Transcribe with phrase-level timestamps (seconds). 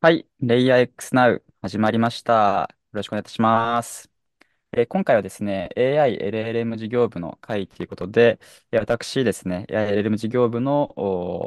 [0.00, 2.68] はい、レイヤー X Now 始まりました。
[2.70, 4.10] よろしくお願いいたします。
[4.72, 8.40] えー今回はですね、AI、LLM 事業部の会ということで、
[8.72, 10.92] 私ですね、AI、LLM 事業部の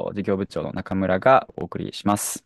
[0.08, 2.44] お事業部長の中村がお送りします。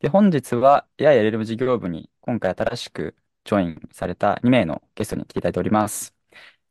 [0.00, 6.14] で、本日は AI、LLM 事業部に今回新しくジョインされた2名のゲストに来ていただいております。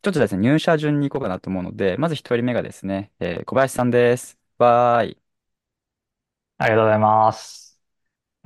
[0.03, 4.37] ちょっとですね、入社順に行こうかなと思うので、まず1人目がですね、えー小林さんです。
[4.59, 5.19] わーい。
[6.57, 7.66] ありがとうございます。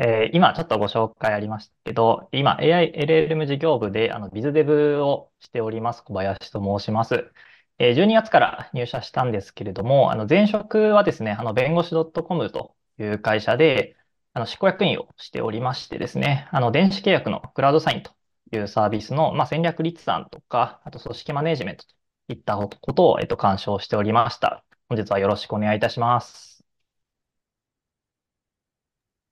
[0.03, 7.31] えー今ちょっとご紹介ありましたけど、今 AI、LLM 事業部であのビズデブをしております小林と申します。
[7.77, 11.91] えー12月から入社したんですけれども、あの前職はですね、あの弁護士
[12.23, 13.95] .com という会社で、
[14.33, 18.11] あの執行役員をしておりましてですね、あの電子契約のクラウドサインと
[18.53, 21.93] いうサービスの、まあ、戦略立案とか、あと組織マネジメントと
[22.29, 24.63] いったことを、えっと、鑑賞しておりました。
[24.89, 26.50] 本日はよろしくお願いいたします。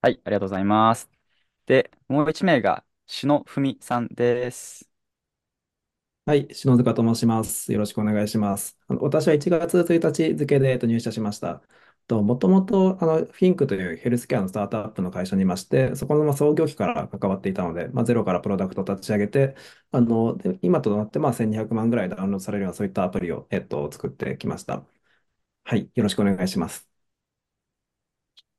[0.02, 1.10] はい、ありがとうございます。
[1.66, 4.90] で、もう1名が篠文さんです。
[6.26, 7.72] はい、篠塚と申します。
[7.74, 8.78] よろしくお願いします。
[8.88, 11.64] あの私は1月1日付で、えっと、入社しました。
[12.08, 19.56] と、もともと、あの、フィンクというヘルスケアのスタートアップの会社にいまして、そこのまあ創業期から関わっていたので、まあ、ゼロからプロダクトを立ち上げて、
[19.92, 24.86] あの、で今となって、まあ、1200万ぐらいダウンロードされるような、そういったアプリを、えっと、作ってきました。
[25.66, 26.90] はい、よろしくお願いします。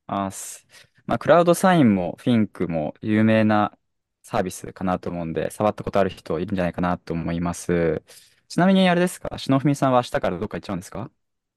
[0.06, 0.66] あす。
[1.06, 3.76] まあ、クラウドサインもフィンクも有名な
[4.22, 8.02] サービスかなと思うんで、触ったことある人いるんじゃないかなと思います。
[8.48, 11.10] ちなみにあれですか、篠文さんは明日からどっか行っちゃうんですか？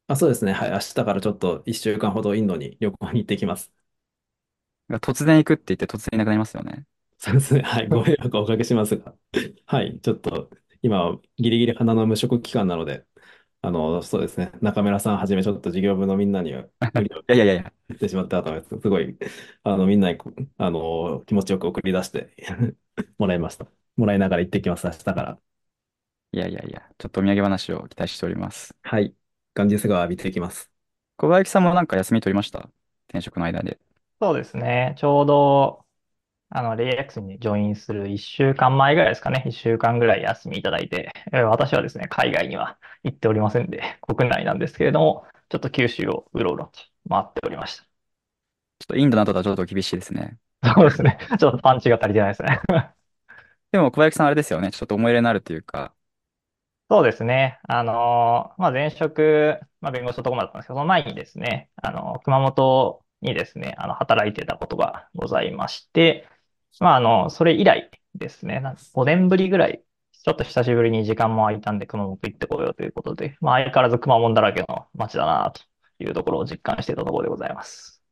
[0.07, 0.51] あ、そうですね。
[0.53, 3.71] はい、明日からちょっと1週間ほどインドに旅行に行ってきます。
[5.01, 6.85] 突然行くって言って突然いなくなりますよね。
[7.17, 7.61] そうですね。
[7.61, 7.87] はい。
[7.87, 9.15] ご迷惑をおかけしますが。
[9.65, 9.99] はい。
[10.01, 10.49] ちょっと、
[10.81, 13.05] 今はギリギリ鼻の無職期間なので、
[13.63, 14.51] あの、そうですね。
[14.61, 18.79] 中村さんはじめちょっと事業部のみんなには無理をいやいやいやいや、言ってしまったと思います。
[18.81, 19.17] すごい、
[19.63, 22.35] あの、みんなにこ、あの、気持ちよく送り出して
[23.17, 23.67] もらいました。
[23.97, 24.85] もらいながら行ってきます。
[24.87, 25.39] 明日から。
[26.33, 28.75] いやいやいや、ちょっとお土産話を期待しております。
[28.81, 29.15] はい。
[29.55, 30.71] ガンジス川浴びていきます。
[31.17, 32.69] 小林さんもなんか休み取りました？
[33.07, 33.79] 転職の間で。
[34.21, 34.95] そうですね。
[34.97, 35.82] ちょうど
[36.55, 39.43] あの、レイヤックスにジョインする1週間前ぐらいですかね。
[39.47, 47.85] 1週間ぐらい休みいただいて、えー私はですね、海外には行っておりませんで、国内なんですけれども、ちょっと九州をうろうろと回っておりましちょ
[48.85, 50.37] っとインドなどだとちょっと厳しいですね。
[50.61, 50.73] た。
[50.75, 51.17] そうですね。
[51.39, 52.61] ちょっとパンチが足りてないですね。
[53.71, 54.71] でも小林さんあれですよね。
[54.71, 55.93] ちょっと思い入れのあるというか、
[56.89, 57.59] そうですね。
[57.67, 66.27] あのーまあ、前職、まあ、弁護士のところだったんですけど、その前にですね、あの、熊本にですね、あの、働いてたことがございまして、
[66.79, 75.61] まあ、あの、それ以来ですね、なんか5年ぶりぐらい、ちょっと久しぶりに時間も空いたんで、熊本行ってこようということで、まあ、相変わらず熊本だらけの街だな、と
[76.03, 78.03] いうところを実感していたところでございます。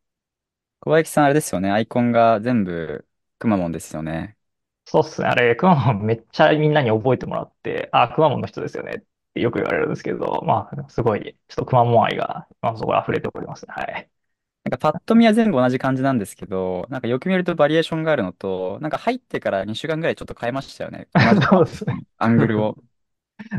[0.81, 1.69] 小林さんあれですよね。
[1.71, 3.07] アイコンが全部
[3.39, 4.37] くまモンですよね。
[4.85, 5.27] そうっすね。
[5.27, 13.73] あれ、熊本めっちゃみんなに覚えてもらって、あ、熊本の人ですよねってよく言われるんですけど、まあ、すごい、ちょっと熊本愛が、まあ、そこに溢れておりますね。
[13.73, 14.11] はい。
[14.63, 21.07] なんかパッと見は全部同じ感じなんですけど、なんかよく見るとバリエーションがあるのと、なんか入ってから2週間ぐらいちょっと変えましたよね。
[21.13, 22.03] 同じそうですね。
[22.17, 22.77] アングルを。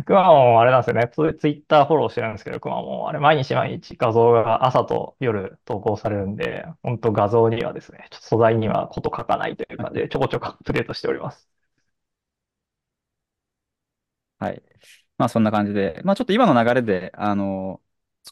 [0.05, 1.09] くまモン、あれなんですよね。
[1.13, 11.49] ツ、ツイッターフォローしてるんですけど、くまモン、あれ、毎日毎日画像が朝と夜投稿されるんで、本当画像にはですね、ちょっと素材にはこと書かないという感じで、ちょこちょこアップデートしております。
[14.39, 14.63] はい。
[15.19, 17.83] まあそんな感じで、まあちょっと今の流れで、あの、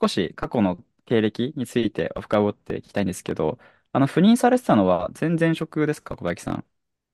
[0.01, 3.59] 少し過去の経歴について深掘っていきたいんですけど、
[3.93, 6.65] あの、赴任されてたのは前々職ですか、小林さん？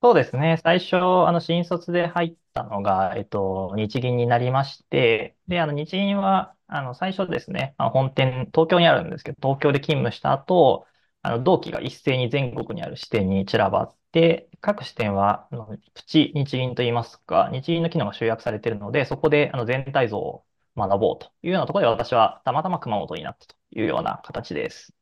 [0.02, 0.58] そうですね。
[0.62, 0.96] 最初、
[1.26, 10.86] あの、新卒で入ったのが、えっと、日銀になりまして、で、あの、日銀は、あの、最初ですね、あの本店、東京にあるんですけど、東京で勤務した後、
[11.22, 20.46] あの、同期が一斉に全国にある支店に散らばって、各支店は、あの、プチ日銀といいますか、日銀の機能が集約されているので、そこで、あの、全体像を
[20.76, 24.92] 学ぼうというようなところで、私はたまたま熊本になったというような形です。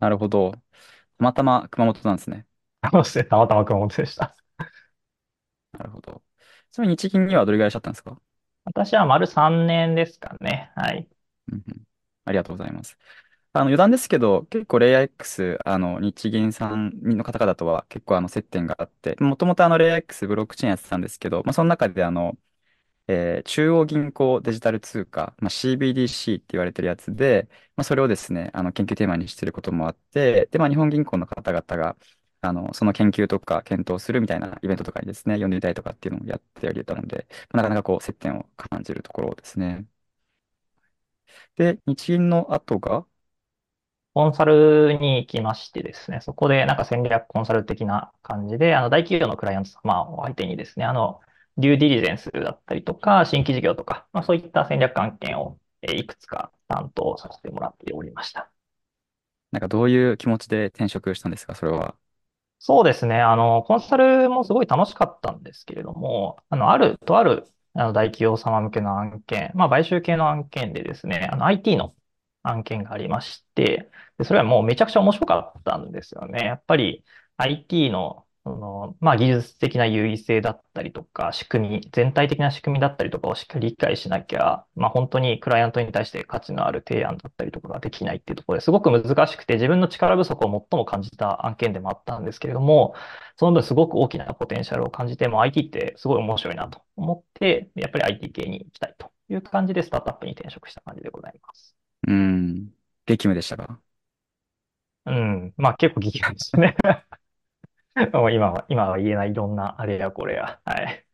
[0.00, 0.52] なるほど。
[0.52, 0.58] た
[1.18, 2.46] またま熊本なんですね。
[2.92, 4.36] そしてたまたま熊本でした。
[5.72, 6.22] なるほど。
[6.72, 8.20] ちなみに日銀にはどれぐらいいらっしゃったんですか？
[8.64, 10.70] 私は丸3年ですかね。
[10.76, 11.08] はい。
[11.52, 11.84] うんうん
[12.26, 12.96] ありがとうございます。
[13.52, 22.38] あの余談ですけど、結構レイヤー X、あの日銀さんの方々とは結構あの接点があって、もともとあのレイヤー X ブロックチェーンやってたんですけど、まあ、その中であの、
[23.06, 31.96] えー中央銀行デジタル通貨、まあ、CBDC って言われてるやつで、まあ、それをですね、あの研究テーマにしてることもあって、で、まあ、日本銀行の方々が、
[32.40, 39.86] あの、その研究とか検討するみたいなイベントとかにですね、呼んでみたいとかっていうのをやっておりたので、まあなかなかこう接点を感じるところですね。
[41.56, 43.06] で、日銀の後が、
[44.14, 51.20] コンサルに行きましてですね、そこでなんか戦略コンサル的な感じで、あの、大企業のクライアント様を相手にですね、あの、
[51.56, 58.50] デューディリジェンスだったりとか、新規事業とか、まあそういった戦略案件をえーいくつか担当させてもらっておりました。
[59.52, 61.96] なんかどういう気持ちで転職したんですか、それは。
[62.58, 63.20] そうですね。
[63.20, 71.94] あの、コンサルもすごい楽しかったんですけれども、あの、ある、とある、あの、大企業様向けの案件、まあ、買収系の案件でですね、あの、IT の
[72.42, 76.44] 案件がありまして、で、それはもうめちゃくちゃ面白かったんですよね。
[76.46, 77.04] やっぱり
[77.36, 92.94] IT のその、まあ、技術的な優位性だったりとか、仕組み、全体的な仕組みだったりとかをしっかり理解しなきゃ、まあ、本当にクライアントに対して価値のある提案だったりとかができないっていうところですごく難しくて、自分の力不足を最も感じた案件でもあったんですけれども、
[93.36, 101.74] その分すごく大きなポテンシャルを感じて、もう IT ってすごい面白いなと思って、やっぱり IT 系に行きたいという感じでスタートアップに転職した感じでございます。
[102.06, 102.68] うん。
[103.06, 103.80] 激務でしたか？
[105.06, 105.54] うん。
[105.56, 106.76] まあ結構激務ですね
[108.12, 110.60] もう今は、今は言えないいろんなあれやこれや。
[110.64, 111.06] はい。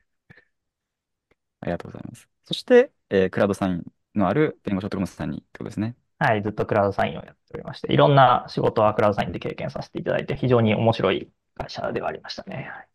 [1.60, 2.28] ありがとうございます。
[2.44, 3.84] そして、えークラウドサイン
[4.14, 5.96] のある弁護士男のさんにってことですね。
[6.18, 6.42] はい。
[6.42, 12.70] ずっとクラウドサインをやっておりまして、いろんな仕事はクラウドサインで経験させていただいて、非常に面白い会社ではありましたね。
[12.72, 12.88] はい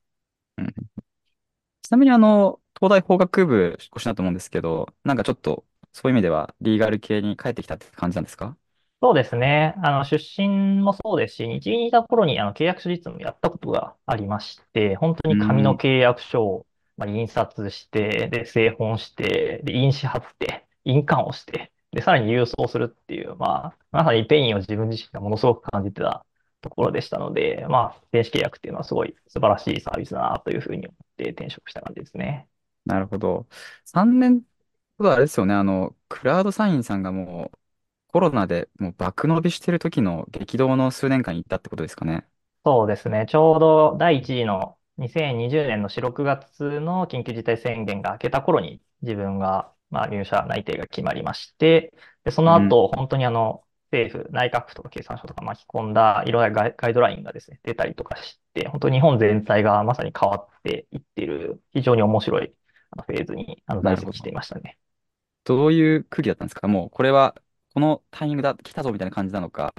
[0.58, 0.74] うん、
[1.82, 8.58] ちなみに、あの、東大法学部ごしだと思うんですけど、なんかちょっと、そういう意味では、リーガル系に帰ってきたって感じなんですか？
[9.02, 9.76] そうですね。
[9.84, 26.26] あの、出身もそうですし、日銀にいた頃にあの契約書実務やったことがありまして、本当に紙の契約書を、まあ、印刷して、で、製本して、で、印紙貼って、印鑑をして、で、さらに郵送するっていう、まあ、まさにペインを自分自身がものすごく感じてた
[26.62, 32.48] ところでしたので、まあ、電子契約っていうのはすごい素晴らしいサービスだなというふうに思って転職した感じですね。
[32.86, 33.48] なるほど。
[33.86, 34.44] 3年
[34.98, 35.54] ほどあれですよね。
[35.54, 37.58] あの、クラウドサインさんがもう、
[38.16, 42.26] コロナでもう爆伸びしてる時の激動の数年間に行ったってことですかね。
[42.66, 43.26] そうですね。
[43.30, 52.78] ちょうど第1次の2020年の4、6月の緊急事態宣言が明けた頃に自分が、まあ、入社内定が決まりまして、で、そのうん。
[52.78, 62.56] 後、本当にあの、政府、内閣府とか経産省とか巻き込んだいろんなガイガイドラインがですね、出たりとかして、本当に日本全体がまさに変わっていっている、非常に面白い
[62.90, 64.34] あのフェーズにあの在籍していど。
[64.34, 64.80] ましたね。
[65.44, 66.68] どういう空気だったんですか？
[66.68, 67.36] もう、これは、
[67.76, 69.74] このタイミングだ、来たぞみたいな感じなのか。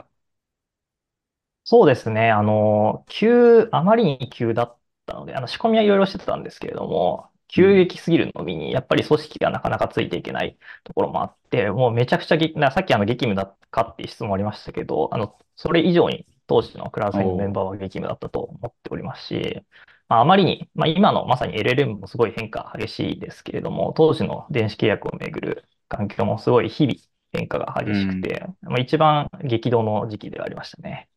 [1.65, 2.31] そうですね。
[2.31, 7.75] あの、急、あまりに急だったので、あの、仕込みはいろいろしてたんですけれども、急。
[7.75, 19.61] 激すぎるのみに、やっぱり組織がなかなかついていけないところもあって、もうめちゃくちゃ、さっきあの激務だったかっていう質問ありましたけど、あの、それ以上に当時のクラウドサインのメンバーは激務だったと思っておりますし、
[20.09, 26.99] まあ、あまりに、まあ、今のまさに LLM もすごい変化激しいですけれども、当時の電子契約をめぐる環境もすごい日々
[27.37, 28.21] 変化が激しくうん。
[28.21, 31.09] て、まあ、一番激動の時期ではありましたね。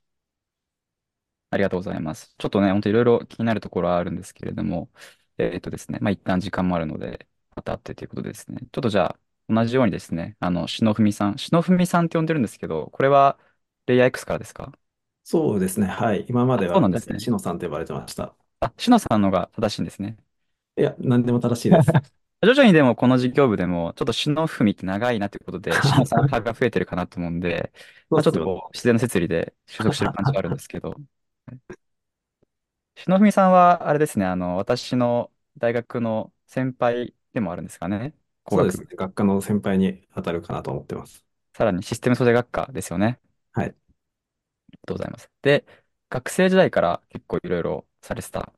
[1.51, 2.35] ありがとうございます。
[2.37, 4.89] ちょっとね、本当いろいろ気になるところはあるんですけれども、
[5.37, 9.19] えっとですね、まあ一旦時間もあるので、また会ってということでですね、ちょっとじゃあ、
[9.53, 13.39] 同じようにですね、あの、篠文さん、篠文さんって呼んでるんですけど、これは
[13.87, 14.71] レイヤー X からですか？
[15.23, 15.85] そうですね。
[15.87, 16.25] はい。
[16.27, 17.23] 今まあ、では、そうなんですね。
[17.23, 18.35] しのさんと呼ばれてました。
[18.61, 20.17] あ、篠さんのが正しいんですね。
[20.77, 21.95] いや、何でも正しいです。
[22.41, 27.73] 徐々にでもこの事業部でも、ちょっと篠文って長いなということで、篠さん派が増えてるかなと思うんで、
[28.13, 28.39] まあ、ちょっと。
[28.39, 31.01] こう自然の摂理で収束してる感じがあるんですけど、
[32.95, 38.13] 篠文さんは、あれですね、あの、私の大学の先輩でもあるんですかね？
[38.49, 38.87] そうですね。
[38.95, 41.25] 学科の先輩に当たるかなと思ってます。
[41.53, 43.19] さらにシステム素材学科ですよね。
[43.53, 43.69] はい。
[43.69, 43.89] あ
[44.71, 45.29] りがとうございます。
[45.41, 45.65] で、
[46.09, 48.53] 学生時代から結構いろいろされてた。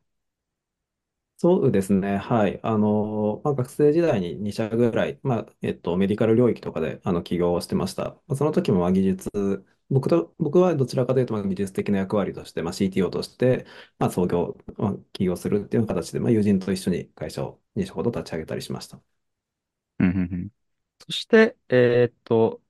[1.44, 2.18] そうですね。
[2.18, 2.60] はい。
[2.62, 8.04] あの、まあ、学生時代に2社ぐらい、まあ、えっと、メディカル領域とかで、あの、起業をしてました。
[8.28, 13.66] まあ、その時も、まあ、技術、僕と、僕はどちらかというと、まあ、技術的な役割として、まあ、CTO として、
[13.98, 19.02] まあ、創業、まあ、起業するっていう形で、まあ、友人と一緒に会社を2社ほど立ち上げたりしました。
[20.00, 20.50] うんうんうん。
[21.00, 22.62] そして、えーっと、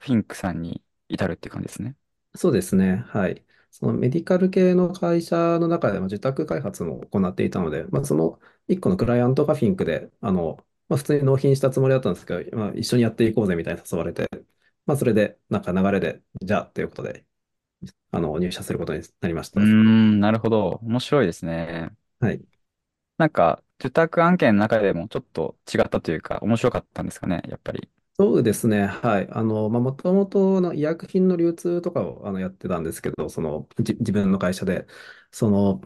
[0.00, 1.96] フィンクさんに至るっていう感じですね。
[2.36, 2.96] そうですね。
[3.08, 3.44] はい。
[3.70, 10.58] そのメディカル系の会社の中でも受託開発も行っていたので、まあ、その一個のクライアントがフィンクで、あの、
[10.88, 14.28] まあ、普通に納品したつもりだったんですけど、まあ、一緒にやっていこうぜみたいに誘われて、
[14.86, 17.24] まあ、それで、なんか流れで、じゃあ、ということで、
[18.10, 19.60] あの、入社することになりました。
[19.64, 20.80] ん、なるほど。
[20.82, 21.90] 面白いですね。
[22.18, 22.42] はい。
[23.18, 27.88] なんか、受託案件の中でもちょっと違ったというか、面白かったんですかね、やっぱり。
[28.20, 28.84] そうですね。
[28.86, 29.28] はい。
[29.30, 34.86] あの、まあ、もともとの医薬品の流通とかをあのやってたんですけど、その、じ、自分の会社で、
[35.32, 35.80] その、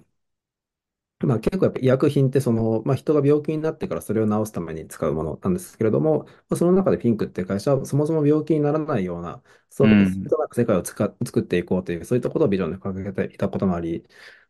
[1.20, 10.24] まあ、結構やっぱ医薬品ってその、まあ、人が病気になってからそれを治すために使うものなんですけれども、まあ、その中でピンクっていう会社はそもそも病気にならないような、そう、いうん。
[10.26, 14.06] うなんか世界をつか作っていこうという、そういったことをビジョンで掲げていたこともあり、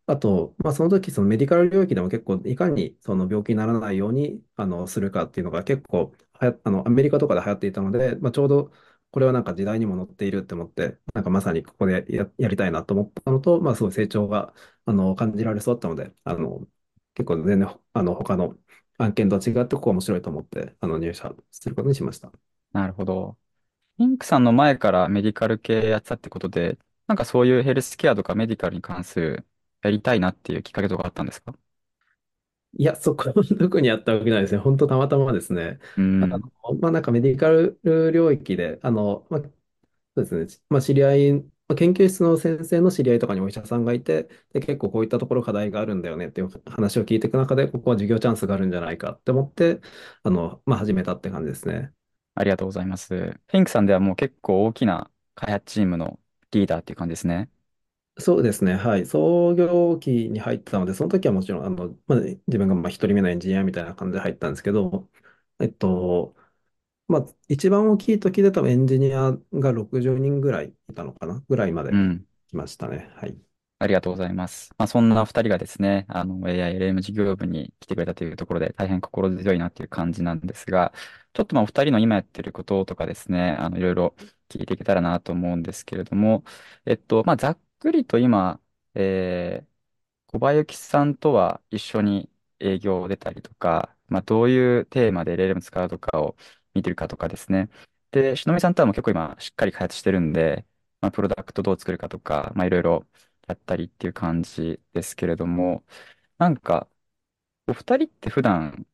[0.06, 8.72] あと、まあ、その時そのメディカル領域でも結構いかにその病気にならないようにあのするかっていうのが結構はやあのアメリカとかで流行っていたので、まあ、ちょうど
[9.10, 14.52] これはなんか時代にも乗っているって思って、なんかまさにここでや、やりたいなと思ったのと、まあ、すごい成長が
[14.86, 16.66] あの感じられそうだったので、あの
[17.14, 18.58] 結構全然、あの、他の
[18.98, 22.32] 案件とは違って、ここは面白いと思って、あの、入社することにしました。
[22.72, 23.38] なるほど。
[23.98, 29.46] ピンクさんの前からメディカル系やってたってことで、なんかそういうヘルスケアとかメディカルに関する
[29.82, 31.54] やりたいなっていうきっかけとかあったんですか？
[32.76, 34.58] いや、そこは特にやったわけないですね。
[34.58, 35.78] 本当たまたまですね。
[35.96, 36.50] うあの、ん。
[36.80, 37.78] まあ、なんかメディカル
[38.12, 39.48] 領域で、あの、まあ、そ
[40.22, 40.64] うですね。
[40.70, 49.80] まあ、知り合い、まあ、研究室の先生の知り合いとかにお医者さんがいて、で、結構こういったところ課題があるんだよねっていう話を聞いていく中で、ここは授業チャンスがあるんじゃないかって思って、
[50.24, 51.92] あの、まあ、始めたって感じですね。
[52.34, 53.38] ありがとうございます。
[53.48, 56.18] ピンクさんではもう結構大きな開発チームの
[56.50, 57.50] リーダーっていう感じですね。
[58.18, 58.74] そうですね。
[58.76, 59.06] はい。
[59.06, 65.10] 創業期に入ったので、その時はもちろん、あの、まあ、自分がまあ一人目のエンジニアみたいな感じで入ったんですけど、
[65.60, 66.36] えっと、
[67.08, 72.26] まあ、一番大きい時で多分エンジニアが60人ぐらいいたのかなぐらいまでうん。
[72.48, 73.10] 来ましたね。
[73.16, 73.38] はい。
[73.78, 74.70] ありがとうございます。
[74.78, 80.92] まあ、そんな二人がですね、あの AI、LM 事業部に来てくれたというところで大変心強いなという感じなんですが、
[81.32, 84.14] ちょっとまあお二人の今やってることとかですね、あのいろいろ
[84.48, 86.44] 聞いていけたらなと思うんですけれども、
[86.86, 88.60] えっと、まあ、ざっくりと今、
[88.94, 89.74] えー
[90.28, 96.36] 小林さんとは一緒に営業を出たりとか、まあ、どういうテーマで LLM 使うとかを
[96.74, 97.70] 見てるかとかですね。
[98.12, 100.66] で、篠見さんとはもう結構今しっかり開発してるんで、
[101.00, 103.06] まあ、プロダクトどう作るかとか、まあ、いろいろ
[103.48, 105.84] やったりっていう感じですけれども、
[106.38, 106.88] なんか、
[107.68, 108.86] お二人って普段、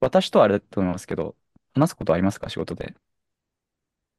[0.00, 1.36] 私とはあれだと思いますけど、
[1.74, 2.48] 話すことありますか？
[2.48, 2.94] 仕事で。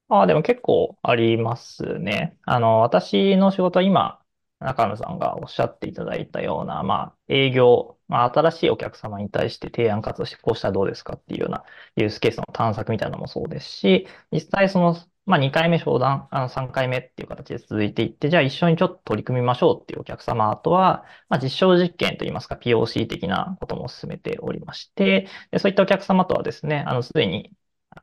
[0.09, 2.37] ああ、でも結構ありますね。
[2.43, 4.21] あの、私の仕事は今、
[4.59, 11.63] 中野さんがおっしゃっていただいたような、まあ、営業、まあ、新しいお客様に対して提案活動して、こうしたらどうですかっていうような
[11.97, 14.95] ユースケースの探索みたいなのもそうですし、実際その、
[15.25, 27.51] まあ、2回目商談、あの、3回目っていう形で続いていって、じゃあ一緒にちょっと取り組みましょうっていうお客様とは、まあ、実証実験といいますか、POC 的なことも進めておりまして、でそういったお客様とはですね、あの、すでに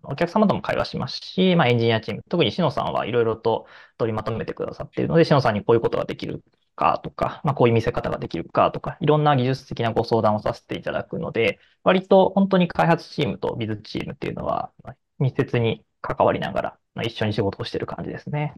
[0.07, 3.67] お客様とも会話しますし、まあ、エンジニアチーム、特にしのさんはいろいろと
[3.99, 6.43] 取りまとめてくださっているので、篠さんにこういうことができる
[6.77, 14.73] かとか、まあ、こういう見せ方ができるかとか、いろんな技術的なご相談をさせていただくので、割と本当に開発チームとビズチームっていうのは
[15.19, 18.55] 密接に関わりながら、一緒に仕事をしている感じですね。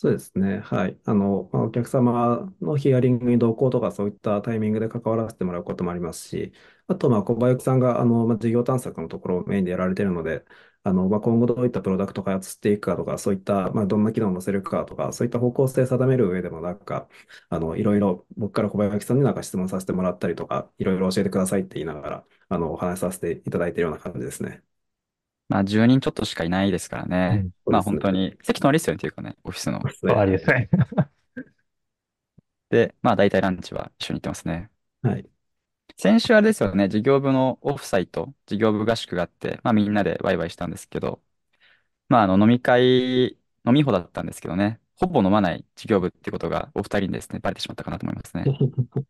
[0.00, 0.60] そうですね。
[0.60, 1.00] はい。
[1.06, 6.52] あの、まあお客様のヒアリングに同行とかそういったタイミングで関わらせてもらうこともありますし、
[6.86, 10.44] あと、まあ、小林さんが、あの、まあ、事業探索のところをメインでやられているので、
[10.84, 17.08] あの、まあ、今後どういったプロダクト開発していくかとか、そういった、まあ、どんな機能を載せるかとか、そういった方向性を定める上でも、なんか、
[17.48, 24.62] あの、いろいろ僕から小林さんになんか質問させてもらったりとか、いろいろ教えてくださいって言いながら、あの、お話しさせていただいているような感じですね。
[25.48, 27.48] まあ、10人ちょっとしかいないですからね。
[27.66, 27.70] うん。
[27.70, 29.80] まあ、そうです当に、席隣ですよね、というかね、オフィスの。
[29.80, 30.12] 終そうですね。
[30.14, 30.68] わりですね。
[32.70, 34.70] で、まあ、大体ランチは一緒に行ってますね。
[35.02, 35.28] はい。
[35.96, 41.20] 先週あれですよね、事業部のオフサイト、事業部合宿があって、まあみんなでワイワイしたんですけど、
[42.08, 43.38] まああの飲み会、飲
[43.74, 48.52] み放だったんですけどね、ほぼ飲まない事業部ってことがお二人にですね、バレてしまったかなと思いますね。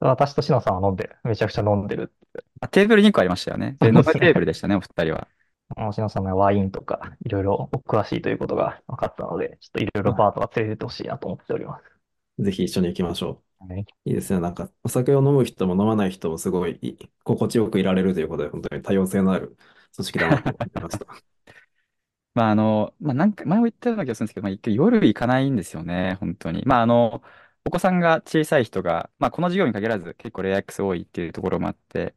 [0.00, 2.12] 私としのさんは飲んで、めちゃくちゃ飲んでる。
[2.60, 3.76] あ、テーブル2個ありましたよね。
[3.80, 5.28] で、飲むテーブルでしたね、お二人は。
[5.76, 12.00] あのしのさんがワインとか、いろいろお詳しいということが分かったので、ちょっといろいろあバーとか連れてってほしいなと思っております。
[12.38, 13.86] ぜひ一緒に行きましょはい。
[14.06, 14.10] う。
[14.10, 14.40] いいですね。
[14.40, 19.56] なんか、お酒を飲む人も飲まない人もすごい心地よくいられるということで、本当に多様性のある
[19.96, 21.06] 組織だなと思いました。
[22.34, 26.62] まああの、まあなんか前も言ったような気がするんですけど、まあ一回夜行かないんですよね、本当に。
[26.66, 27.22] まああの、
[27.64, 32.14] お子さんが小さい人が、まあこの授業に限らず結構レイアックス多いっていうところもあって、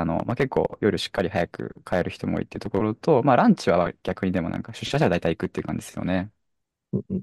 [0.00, 6.32] あの、まあ結構夜しっかり早く帰る人も多いっていうところと、まあランチは逆にでもなんか出社者は大体行くっていう感じですよね。
[6.92, 7.22] うんうん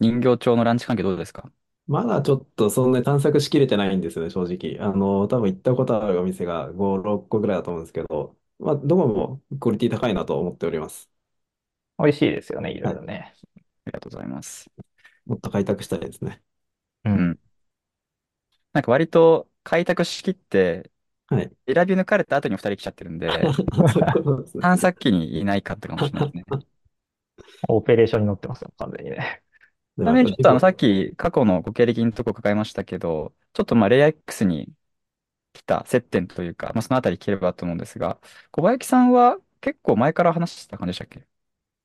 [0.00, 1.50] 人形町のランチ関係どうですか？
[1.86, 4.78] まだちょっとそんなに探索しきれてないんですよね、正直。
[4.86, 11.10] あの、多分行ったことあるお店が5、6個ぐらいだと思うんですけど、まあ、どこもクオリティ高いなと思っております。
[11.98, 12.92] 美味しいですよね、いろはい。
[12.92, 13.34] いろね。
[13.86, 14.70] ありがとうございます。
[15.26, 16.42] もっと開拓したいですね。
[17.04, 17.14] うん。
[17.16, 17.38] うん。
[18.72, 20.90] なんか割と開拓しきって、
[21.28, 21.50] はい。
[21.66, 23.34] 選び抜かれた後に二人来ちゃってるんで、そ
[24.00, 24.62] ういうことですね。
[24.62, 26.66] 探索機にいないかったかもしれないですね。
[27.68, 29.42] オペレーションに乗ってますよ、完全にね。
[29.98, 34.72] ちなみにちょっとあの、さっき過去のご経歴のとこ伺いましたけど、ちょっとまあ、レイヤー X に
[35.52, 38.18] 来た接点というか、まあ、そのあたり聞ければと思うんですが、
[38.50, 41.26] 小林さんは結構前から話してた感じでしたっけ？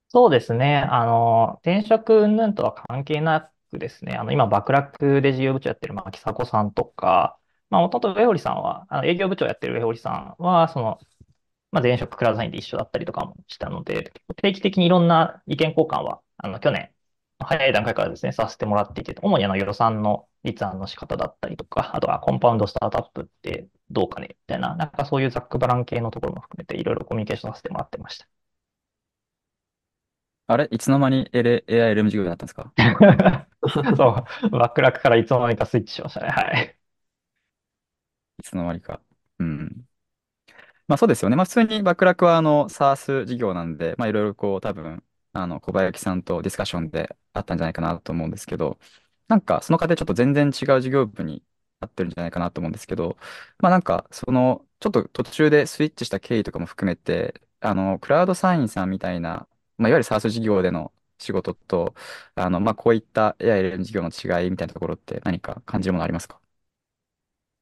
[0.09, 0.77] そうですね。
[0.89, 7.37] あの、転職云々とは関係なくですね、あの、今、バクラックで事業部長やってる牧迫さんとか、
[7.69, 10.99] まあ、もともと上堀さんは、あの営業部長やってる上堀さんは、その、
[11.71, 16.91] まあ、前職クラウドサインで一緒だったりとかもしたので、定期的にいろんな意見交換は、あの、去年、
[17.39, 28.27] 早い段階からですね、させてもらっていて、主にあの、予算の立案の仕方だったりとか、あとはコンパウンドスタートアップってどうかね、みたいな、なんかそういうざっくばらん系のところも含めて、いろいろコミュニケーションさせてもらってました。
[30.47, 30.67] あれ？
[30.71, 32.73] いつの間に L AILM 授業になったんですか？
[33.97, 36.29] そう、 バックラックからいつの間にかスイッチしましたね。
[36.29, 36.77] はい。
[38.39, 39.01] いつの間にか。
[39.39, 39.87] うん。
[40.87, 41.35] まあそうですよね。
[41.35, 45.03] まあ普通にバックラックはあの SaaS 事業なんで、まあいろいろこう多分、
[45.33, 48.79] あの小林さんとディスカッションであったんじゃないかなと思うんですけど、
[49.27, 51.43] なんかその過程ちょっと全然違う事業部に
[51.79, 53.17] なってるんじゃないかなと思うんですけど、
[53.59, 61.93] まあなんかそのちょっと途中でスイッチした経緯とかも含めて、あのクラウドサインさんみたいな、まあいわゆる SaaS 事業での仕事と、
[62.35, 66.39] あのまあこういった AI 事業の違いみたいなところって何か感じるものありますか？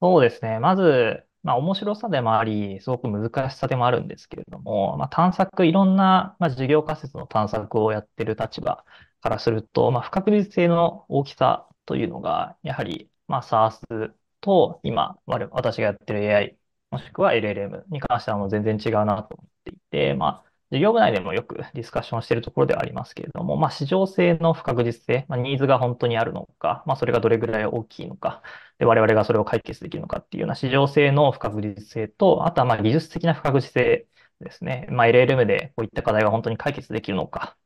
[0.02, 0.58] そうですね。
[0.60, 8.84] まず、まあ面白さでもあり、すごく難しさでもあるんですけれども、まあ探索、いろんな、まあ、事業仮説の探索をやってる立場
[9.22, 16.58] からすると、まあ不確実性の大きさというのが、やはり、まあ SaaS と今、私がやってる AI、
[16.90, 28.42] もしくは LLM に関してはもう全然違うなと思っていて、まあ事業部内でもよく ディスカッションしているところではありますけれども、まあ、市場性の不確実性、まあ、ニーズが本当にあるのか、まあ、それがどれぐらい大きいのか、
[28.78, 34.08] で、我々がそれを解決できるのかっていうような市場性の不確実性と、あとはまあ技術的な不確実性
[34.40, 34.86] ですね。
[34.90, 37.56] まあ、LLM でこういった課題が本当に解決できるのか、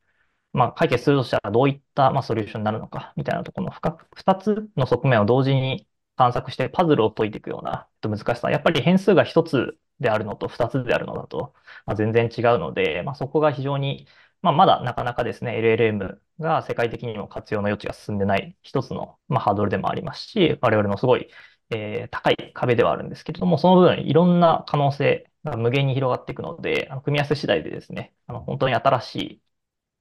[0.52, 5.86] まあ、解決するとしたらどういったまあソリューションになるのか、みたいなところの2つの側面を同時に
[6.16, 8.50] 探索してパズルを解いていくような難しさ。
[8.50, 11.54] やっぱり変数が1つであるのと2つであるのだと、
[11.86, 14.06] まあ、全然違うので、まあ、そこが非常に、
[14.42, 21.28] まあ、まだなかなかですね、LLM が世界的にも活用の余地が進んでない一つの、まあ、ハードルでもありますし、我々のすごい、
[21.70, 29.42] えー、高い壁ではあるんですけれども、その分いろんな可能性が無限に広がっていくので、あの組み合わせ次第でですね、あの本当に新しい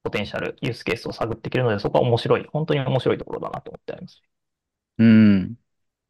[0.04, 4.22] ポテンシャル、ユースケースを探っていけるので、そこは面白い、本当に面白いところだなと思ってあります。
[4.98, 5.59] うん。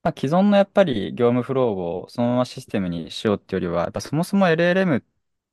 [0.01, 5.03] まあ、既存のやっぱり業務フローをそのままシステムにしようっていうよりは、やっぱそもそも LLM っ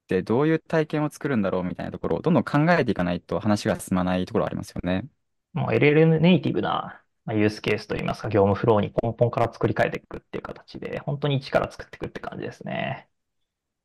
[0.06, 5.08] てどういう体験を作るんだろうみたいなところをどんどん考えていかないと話が進まないところはありますよね。
[5.54, 13.08] もう LLM ネイティブなまあユースケースといいますか、業務フローに根本から作り変えていくっていう形で、本当に一から作っていくって感じですね。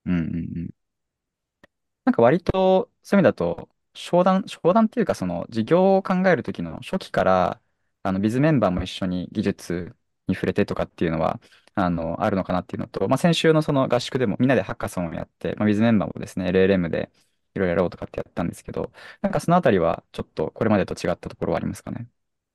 [0.06, 0.70] うんうんうん。
[2.06, 7.62] なんか割とそういう意味だと、商談、商談っていうかその事業を考えるときの初期から、
[8.04, 9.96] あのビズメンバーも一緒に技術
[10.32, 11.40] に触れてとかっていうのは、
[11.76, 17.12] あの、あるのかなっていうのと、まあ、先週のその合宿でもみんなでハッカソンをやって、まあ、Wiz メンバーもですね、LLM で
[17.56, 18.92] いろいろやろうとかってやったんですけど、
[19.22, 22.08] なんかそのあたりはちょっとこれまでと違ったところはありますかね？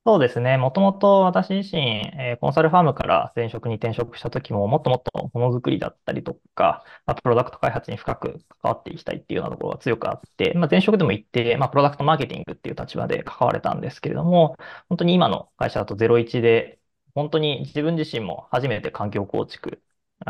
[0.07, 0.57] そうですね。
[0.57, 14.57] もともと私自身、えーコンサルファームから前職に転職した時も、もっともっとものづくりだったりとか、まあ、プロダクト開発に深く関わっていきたいっていうようなところが強くあって、まあ、前職でも行って、まあ、プロダクトマーケティングっていう立場で関われたんですけれども、
[14.89, 16.79] 本当に今の会社だと01で、
[17.17, 19.83] 本当に自分自身も初めて環境構築、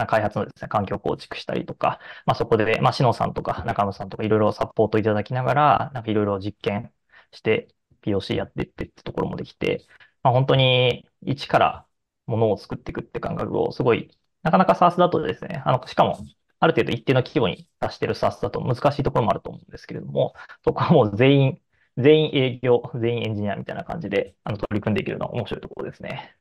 [0.08, 6.92] 開発のですね、環境構築したりとか、まあ、そこで、まあ、篠さんとか中野さんとかいろいろサポートいただきながら、なんかいろいろ実験
[7.32, 7.68] して、
[8.02, 9.86] POC やってってってところもできて、
[10.22, 11.86] まあ、本当に一から
[12.26, 16.18] ものを作っていくって感覚をすごい、なかなか SaaS だとですね、あの、しかも、
[16.58, 21.62] ある程度一定の規模に達してる SaaS だと難しいところもあると思うんですけれども、そこはもう全員、
[21.98, 26.36] 全員営業、全員エンジニアみたいな感じで、あの、取り組んでいけるのは面白いところですね。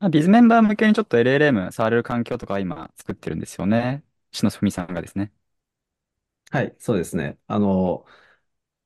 [0.00, 4.04] あ、ビズメンバー向けにちょっと LLM 触れる環境とか今作ってるんですよね。
[4.32, 5.32] 篠文さんがですね。
[6.50, 7.38] はい、そうですね。
[7.46, 8.04] あの、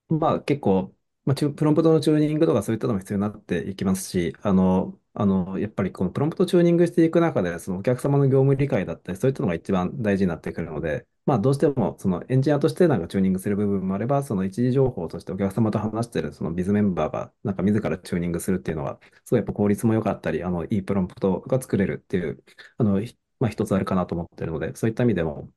[0.09, 22.42] まあ結構、まあ、プロンプトのチューニングとかそういったのも必要になっていきますし、あの、あの、やっぱりこのプロンプトチューニングしていく中で、そのお客様の業務理解だったり、そういったのが一番大事になってくるので、まあどうしてもそのエンジニアとしてなんかチューニングする部分もあれば、その一次情報としてお客様と話しているそのビズメンバーがなんか自らチューニングするっていうのは、すごいやっぱ効率も良かったり、あの、いいプロンプトが作れるっていう、
[22.79, 23.00] あの、
[23.38, 25.50] まあ一つあるかなと思ってるので、そういった意味でも、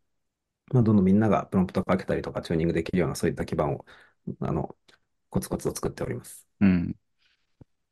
[0.74, 3.86] まあ、どんどんみんながプロンプトかけたりとかチューニングできるようなそういった基盤を
[4.42, 4.76] あの
[5.30, 6.48] コツコツと作っております。
[6.62, 6.96] うん。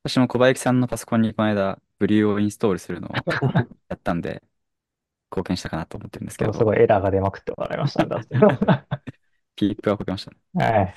[0.08, 3.12] 私も小林さんのパソコンにこの間、ブリューをインストールするのを
[3.90, 4.44] やったんで、
[5.32, 8.10] 貢献したかなと思ってるんですけど、すごいエラーが出まくって笑いましたね。
[8.10, 8.38] だって
[9.56, 10.38] ピープがこけましたね。
[10.54, 10.96] はい。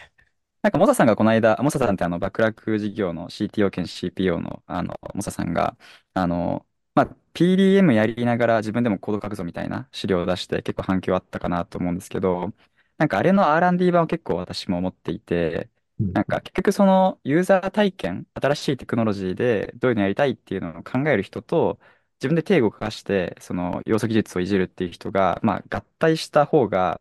[0.60, 5.76] なんか、モサさんがこの間、モサさんってあの、バックラック事業の CTO 兼 CPO の、あの、モサさんが、
[6.14, 12.52] あの、まあ、PDM やりながら自分でもコード書くぞみたいな資料を出して結構反響あったかなと思うんですけど、
[12.98, 15.70] なんかあれの R&D 版を結構私も思っていて、
[16.14, 21.78] なんか結局そのユーザー体験、新しいテクノロジーでどういうのやりたいっていうのを考える人と、
[22.20, 27.00] 自分で手を動かして、その要素技術をいじるっていう人が、まあ合体した方が、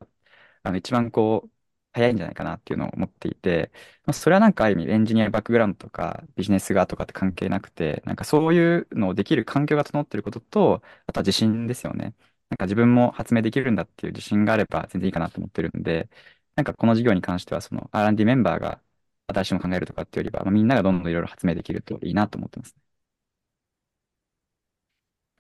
[0.63, 1.51] あの一番こう、
[1.93, 3.71] 早いんじゃないかなっていうのを思っていて、
[4.05, 12.15] まあ、それはなんかある意味エンジニアバックグラウンドとかビジネス側とかって関係なくて、なんかそういうのをできる環境が整ってることと、あとは自信ですよね。
[12.49, 16.09] なんか自分も発明できるんだっていう自信があれば全然いいかなと思ってるんで、
[16.55, 18.81] なんかこの事業に関してはその R&D メンバーが
[19.27, 22.81] 新しいの考えるとかっていうよりは、まあ、みんながどんどんいろいろ発明できるといいなと思ってますね。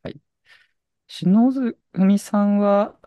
[0.03, 0.19] はい。
[1.07, 1.51] 篠
[1.93, 2.99] 文さんは、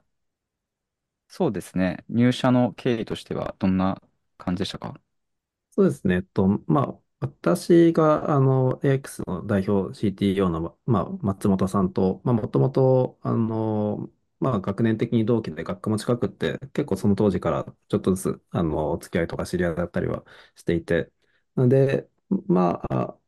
[1.28, 4.02] そうですね、入社の経緯としてはどんな
[4.36, 5.00] 感じでしたか？
[5.72, 6.16] そうですね。
[6.16, 20.24] えっと、まあ、私が、あの、AX の代表 CTO の、まあ、松本さんと、まあ、もともと、あの、まあ、学年的に同期で学科も近くって、結構その当時からちょっとずつ、あの、お付き合いとか知り合いだったりは
[20.56, 21.12] していて、
[21.54, 22.08] なので、
[22.46, 23.18] まあ、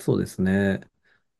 [0.00, 0.80] そうですね。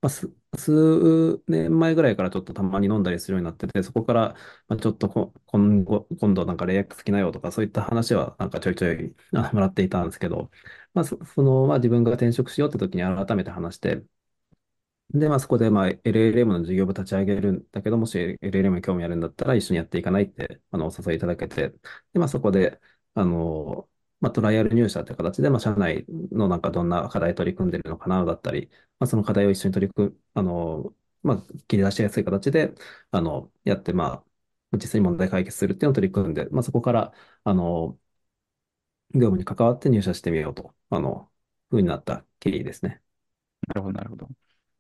[0.02, 0.10] まあ、
[0.58, 4.36] 数年前ぐらいからちょっとたまに飲んだりするようになってて、そこから、
[4.68, 9.14] まあ、ちょっとこ今後、今度なんかレイヤー好きなよとか、そういった話はなんかちょいちょい
[9.54, 10.50] もらっていたんですけど、
[10.94, 14.04] まあ、そ、その、まあ、自分が転職しようって時に改めて話して、
[15.14, 21.70] で、まあ、そこで、まあ、LLM の事業部立ち上げるんだけど、もし LLM に興味あるんだったら一緒にやっていかないって、あの、お誘いいただけて、
[22.12, 22.80] で、まあ、そこで、
[23.14, 23.88] あの、
[24.20, 32.74] まあ、トライアル入社という形で、まあ、社内のなんかどんな課題取り組んでるのかなだったり、まあ、その課題を一緒に取り組む、あの、まあ、切り出しやすい形で、
[33.12, 34.24] あの、やって、ま
[34.72, 37.12] あ、実際に問題解決するっていうのを取り組んで、まあ、そこから、
[37.44, 37.98] あの、
[39.14, 41.30] 業務に関わって入社してみようと、あの、
[41.70, 43.02] ふうになった経緯ですね。
[43.68, 44.28] なるほど、なるほど。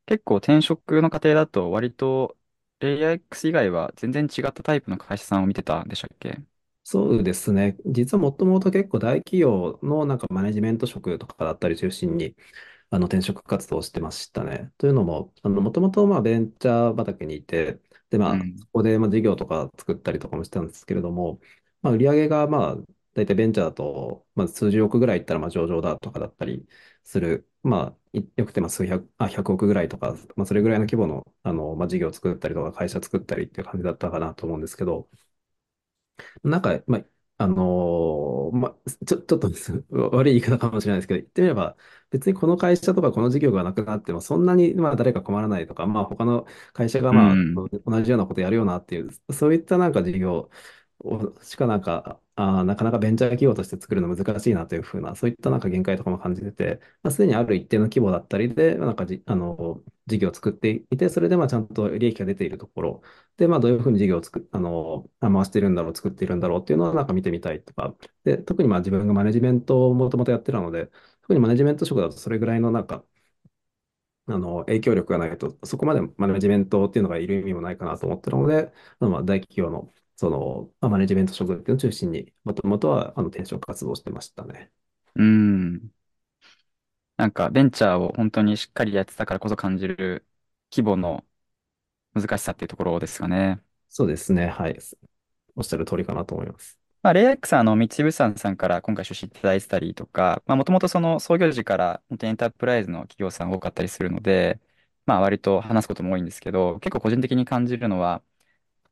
[0.06, 2.36] 結構転職の過程だと割と
[2.80, 6.42] レイヤー X 以外は全然違ったタイプの会社さんを見てたんでしたっけ？
[6.86, 7.76] そうですね。
[7.86, 12.36] 実はもともと結構大企業のなんかマネジメント職とかだったり中心に
[12.90, 14.72] あの転職活動をしてましたね。
[14.78, 18.56] というのも、あの、もともとまあベンチャー畑にいて、で、まあ、うん。
[18.56, 21.40] そこでまあ事業とか作ったりとかもしてたんですけれども、
[21.82, 22.76] まあ、売上がまあ、
[23.14, 26.66] 大体ベンチャーだと、まあ、数十億ぐらいいったらまあ上場だとかだったり
[27.04, 35.08] する、まあ、いよくてまあ数百、あ、100億ぐらいとか、まあ、それぐらいの規模の、あの、まあ、事業を作ったりとか、会社作ったりっていう感じだったかなと思うんですけど、
[36.42, 37.04] なんか、まあ、
[37.38, 39.50] あのーまあ、ちょ、ちょっと
[40.16, 41.76] 悪い言い方かもしれないですけど、言ってみれば、
[42.10, 47.64] 別にこの会社とかこの事業がなくなっても、そんなにまあ誰か困らないとか、まあ他の会社がうまあん。
[47.86, 50.50] 同じようなことやるよなっていう、そういったなんか事業を
[51.42, 63.02] しかなんか、あ、なかなかベンチャー企業として作るの難しいなというふうな、そういったなんか限界とかも感じてて、まあ、すでにある一定の規模だったりで、なんかじ、あの、事業を作っていて、それでまあちゃんと利益が出ているところ、
[63.36, 70.90] で、まあ、どういうふうに事業をつく、あの、回してるんだろう、作っているんだろうっていうのはなんか見てみたいとか、で、特にまあ自分がマネジメントをもともとやってたので、
[71.22, 73.04] 特にマネジメント職だとそれぐらいのなんか、
[74.26, 84.72] あの、影響力がないと、そこまでマネジメントっていうのがいる意味もないかなと思ってるので、まあ大企業の、その、まあ、マネジメント職っていうのを中心に、もともとはあの転職活動してましたね。
[85.14, 85.90] うん。
[87.16, 90.26] なんかベンチャーを本当にしっかりやってたからこそ感じる
[90.72, 91.24] 規模の
[92.14, 93.62] 難しさっていうところですかね。
[93.88, 94.48] そうですね。
[94.48, 94.78] はい。
[95.56, 96.78] おっしゃる通りかなと思います。
[97.02, 104.60] まあ、レイヤー X はあの、三井物産さんから今回出資いただいてたりとか、まあ、もともとその創業時から本当にエンタープライズの企業さんが多かったりするので、
[105.06, 108.22] まあ、割と話すことも多いんですけど、結構個人的に感じるのは、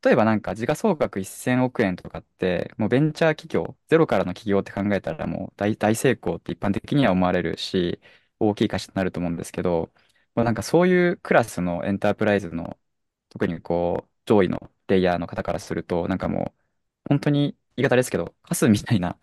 [0.03, 8.01] 例えばなんか時価総額1000億円とかって、もうベンチャー企業、ゼロからの企業って考えたらもう大、大成功って一般的には思われるし、
[8.39, 9.91] 大きい会社になると思うんですけど、
[10.35, 12.77] まあ、なんかそういうクラスのエンタープライズの、
[13.29, 16.61] 特にこう、上位のレイヤーの方からすると、なんかもう、
[17.09, 19.17] 本当に言い方ですけど、カスみたいな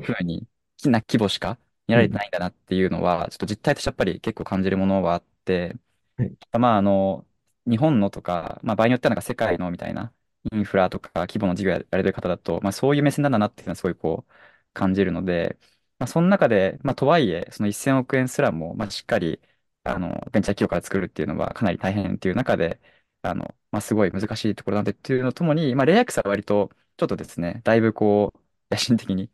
[0.00, 2.18] 風に、大きな規模しか見られてうん。
[2.18, 5.76] ないんだなっていうのは、ちょっと実態としてやっぱり結構感じるものはあって、
[6.16, 6.36] はい。
[6.52, 7.26] まあ、あの、
[7.68, 10.12] 日本のとか、まあ、場合によってはなんか世界のみたいな、
[10.52, 14.32] インフラとか規模の事業やられてる方だと、まあ、そういう目線なんだなっていうのはすごいこう、
[14.72, 15.58] 感じるので、
[15.98, 19.40] まあ、その中で、まあ、とはいえ、その1000億円すらも、まあ、しっかり、
[19.84, 22.80] あの、ベンチャー企業から作るっていうのはかなり大変っていう中で、
[23.22, 28.40] あの、まあ、すごい難しいところなんでっていうのともに、まあ、レイアックスは割と、ちょっとですね、だいぶこう、
[28.74, 29.30] 野心的に、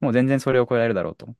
[0.00, 1.34] もう全然それを超えられるだろうと。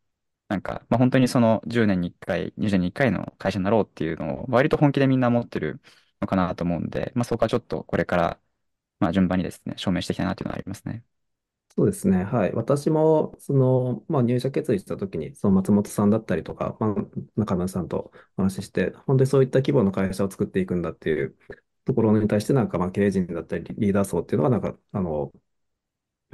[0.48, 5.80] なんか、まあ、本当にその10年に1回、20年に1回の会社になろうっていうのを、割と本気でみんな思ってる
[6.20, 8.40] のかなと思うんで、まあ、そこはちょっとこれから、
[9.00, 11.04] まあ、順番にですね、証明していきたいなっていうのはありますね。
[11.76, 12.24] そうですね。
[12.24, 12.52] はい。
[12.52, 16.94] 私も、その、まあ、入社決意したときに、その松本さんだったりとか、まあ、
[17.37, 21.37] 中村さんとお話しして、本当にそういった規模の会社を作っていくんだっていう
[21.85, 25.33] ところに対して、なんか、まあ、経営陣だったり、リーダー層っていうのは、なんか、あの、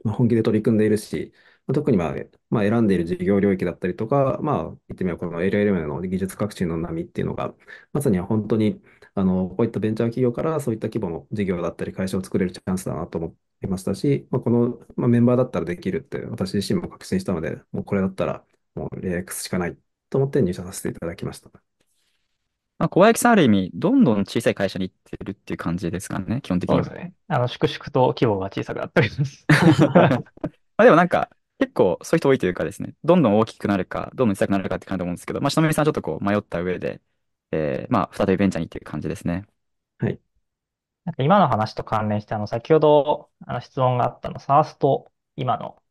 [0.04, 1.32] まあ、本気で取り組んでいるし、
[1.74, 2.14] 特に、まあ、
[2.50, 7.54] まあ、選んでいる事業領域だったりとか、まあ、言ってみれば、この LLM の技術革新の波っていうのが、
[7.92, 8.80] まさには本当に、
[9.14, 19.76] あの、こういったベンチャー企業からそういった規模の事業だったり、会社を作れるチャンスだなと思いましたし、まあ、この、まあ、メンバーだったらできるって私自身も確信したので、もうこれだったらもう LX しかない
[20.10, 21.50] と思って入社させていただきました。
[22.78, 26.84] まあ、小林さんある意味、どんどん小さい会社に行ってるっていう感じですかね、基本的には。
[26.84, 27.14] そうですね。
[27.28, 29.46] あの、粛々と規模が小さくなっております。
[30.76, 37.00] まあでもなんか、結構そういう人多いというかですね、どんどん大きくなるか、どんどん小さくなるかって感じだと思うんですけど、まあ、下見さんはちょっとこう迷った上で、
[37.52, 39.46] えー、まあ、再びベンチャーにっていう感じですね。
[39.98, 40.20] はい。
[41.04, 45.82] なんか今の話と関連して、あの、先ほど、あの、質問があったの、SARS と今の、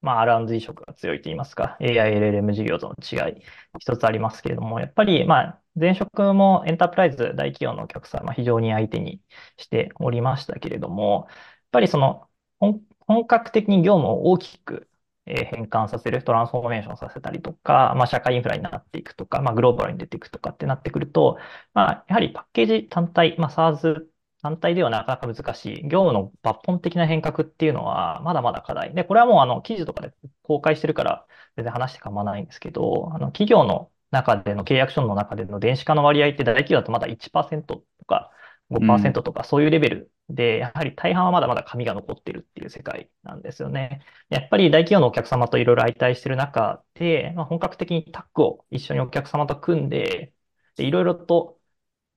[0.00, 3.42] まあ、R&D 色が強いと言いますか、AI、LLM 事業との違い、
[3.78, 9.22] 一つありますけれども、やっぱり、まあ、前職もエンタープライズ、大企業のお客様、非常に相手に
[9.56, 11.36] しておりましたけれども、やっ
[11.72, 14.88] ぱりその、本格的に業務を大きく
[15.26, 21.38] え変換させる、トランスフォーメーションさせたりとか、まあ、社会インフラになっていくとか、まあ、グローバルに出ていくとかってなってくると、
[21.74, 24.06] まあ、やはりパッケージ単体、まあ、SARS
[24.42, 25.82] 単体ではなかなか難しい。
[25.88, 28.92] 業務の抜本的な変革っていうのは、まだまだ課題。
[28.94, 38.30] で、これはもう、あの、記事とかで公開してるから、全然話して構わないんですけど、あの、企業の中での契約書の中での電子化の割合って大企業だとまだ1%とか
[38.72, 44.02] 5%とかそういうレベルで、やはり大半はまだまだ紙が残ってるっていう世界なんですよね。
[44.28, 50.34] やっぱり大企業のお客様といろいろ相対してる中で、まあ、本格的にタッグを一緒にお客様と組んで、
[50.78, 51.60] いろいろと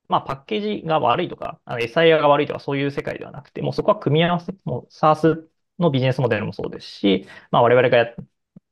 [0.08, 8.14] まあ、パッケージが悪いとか、あの SIR が悪いとか、そういう世界ではなくて、もうそこは組み合わせ、もう SaaS のビジネスモデルもそうですし、まあ、我々が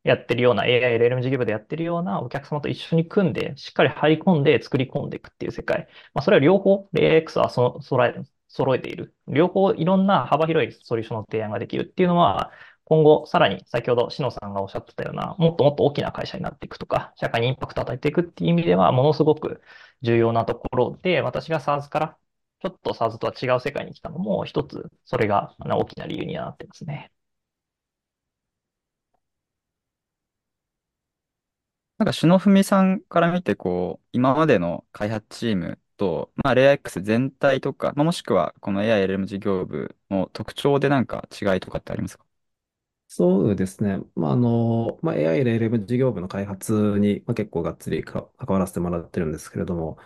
[0.05, 5.89] やってるような AI、LLM 事業部でやってるようなお客様と一緒に組んで、しっかり入り込んで作り込んでいくっていう世界。
[6.15, 8.15] まあ、それは両方、AX はそ揃え、
[8.49, 9.15] 揃えている。
[9.29, 12.53] 両方いろんな幅広いソリューションの提案ができるっていうのは、
[12.85, 19.63] 今後、さらに先ほど篠さんがおっしゃってたような、もっともっと大きな会社になっていくとか、社会にインパクトを与えていくっていう意味では、ものすごく
[20.03, 22.19] 重要なところで、私が SARS から
[22.61, 27.11] ちょっと SARS とは違う世界に来たのも、一つ、それが大きな理由にはなってますね。
[31.99, 42.25] なんか、篠文さんから見て、こう、今までの開発チームと、まあ、レア X 全体とか、まあ、もしくは、この AILM 事業部の特徴でなんか違いとかってありますか？
[43.07, 43.99] そうですね。
[44.17, 49.99] まあ、あの、まあ、AI レール事業部の開発に、まあ、結構がっつり関わらせてもらってるんですけれども、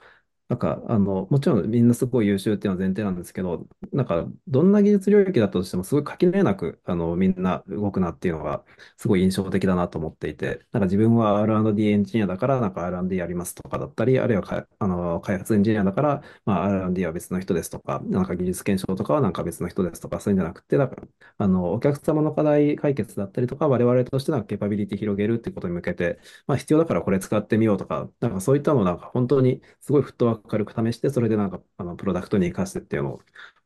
[0.49, 8.65] なんか、あの、もちろんみんなすごい優秀っていうのは前提なんですけど、なんか、どんな技術領域だったとしても、すごい垣根なく、あの、みんな動くなっていうのが、
[8.97, 20.97] すごい印象的だなと思っていて、なんか自分は R&D エンジニアだから、なんか R&D やりますとかだったり、あるいはか、あの、開発エンジニアだから、まあ、R&D は別の人ですとか、なんか技術検証とかはなんか別の人ですとか、そういうんじゃなくて、なんか、
[21.37, 33.15] あの、お客様の課題解決だったりとか、我々としてのケパビリティ広げるっていうことに向けて、まあ、必要だからこれ使ってみようとか、なんかそういったのなんか本当にすごいフットワーク軽く試して、それでなんか、あの、プロダクトに活かしてっていうの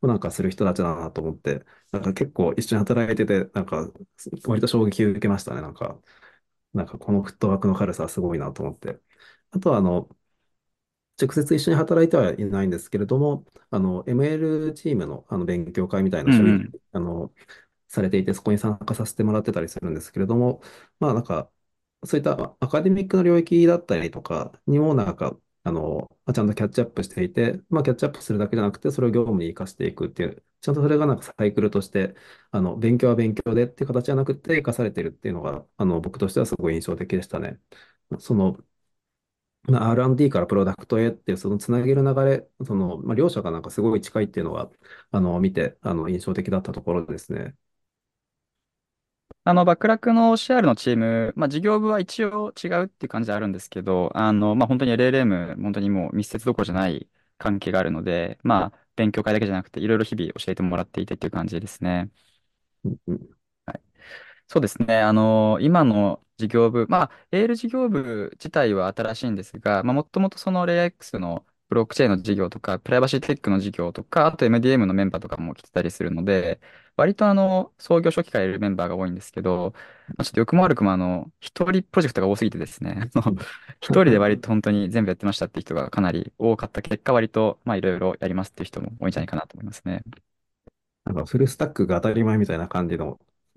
[0.02, 3.88] を、なんかする人たちだなと思って、なんか結構一緒に働いてて、なんか、
[4.46, 5.60] 割と衝撃を受けましたね。
[5.62, 6.00] なんか、
[6.74, 9.00] なんかこのフットワークの軽さはすごいなと思って。
[9.52, 10.08] あとは、あの、
[11.20, 16.72] 直接一緒に働いてはいないんですけれども、あの、ML チームの、あの勉強会みたいなうん。
[16.92, 17.32] あの、
[17.88, 20.62] されていて、そこに参加させてもらってたりするんですけれども、
[21.00, 21.50] まあなんか、
[22.04, 32.14] そういったアカデミックの領域だったりとかにもなんか、あの、ちゃんとキャッチアップしていて、まあキャッチアップするだけじゃなくて、それを業務に活かしていくっていう、ちゃんとそれがなんかサイクルとして、
[32.50, 37.60] あの、勉強は勉強でっていう形じゃなくて、活かされてるっていうのが、あの、僕としてはすごい印象的でしたね。
[38.18, 38.56] その、
[39.64, 44.70] まあ R&D からプロダクトへっていう、そのつなげる流れ、その、まあ、両者がなんかすごい近いっていうのが、
[45.12, 47.54] あの、見て、あの、印象的だったところですね。
[49.44, 62.10] あの、バックラックの CR のチーム、まあ、事業部は一応違うっていう感じであるんですけど、あの、まあ、本当に LLM、本当にもう密接どころじゃない関係があるので、まあ、勉強会だけじゃなくて、いろいろ日々教えてもらっていてっていう感じですね。
[62.84, 63.30] うんうん
[63.66, 63.82] はい
[64.48, 64.98] そうですね。
[65.00, 76.60] あの、今の事業部、まあ、エール事業部自体は新しいんですが、まあ、もともとそのレイ X のブロックチェーンの事業とか、プライバシーテックの事業とか、あと MDM のメンバーとかも来てたりするので、
[76.96, 79.72] 割とあの、創業初期からいるメンバーが多いんですけど、
[80.08, 83.10] まあ、ちょっと良くも悪くもあの、一人プロジェクトが多すぎてですね、
[83.80, 90.02] 一人で割と本当に全部やってましたって人がかなり多かった結果、割と、まあ、いろいろやりますっていう人も多いんじゃないかなと思いますね。
[91.04, 93.18] なんかフルスタックが当たり前みたいな感じの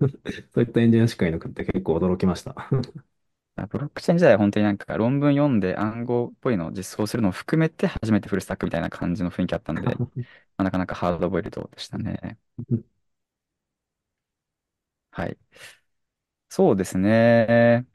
[0.54, 2.54] そういったエンジニアしかいなくて結構驚きました。
[3.56, 10.00] あブロックチェーン時代は本当になんか論文読んで暗号っぽいのを実装するのを含めて初めてフルスタックみたいな感じの雰囲気あったんで、
[10.56, 12.38] まあ、なかなかハードボイルドでしたね。
[15.10, 15.38] はい。
[16.48, 17.86] そうですね。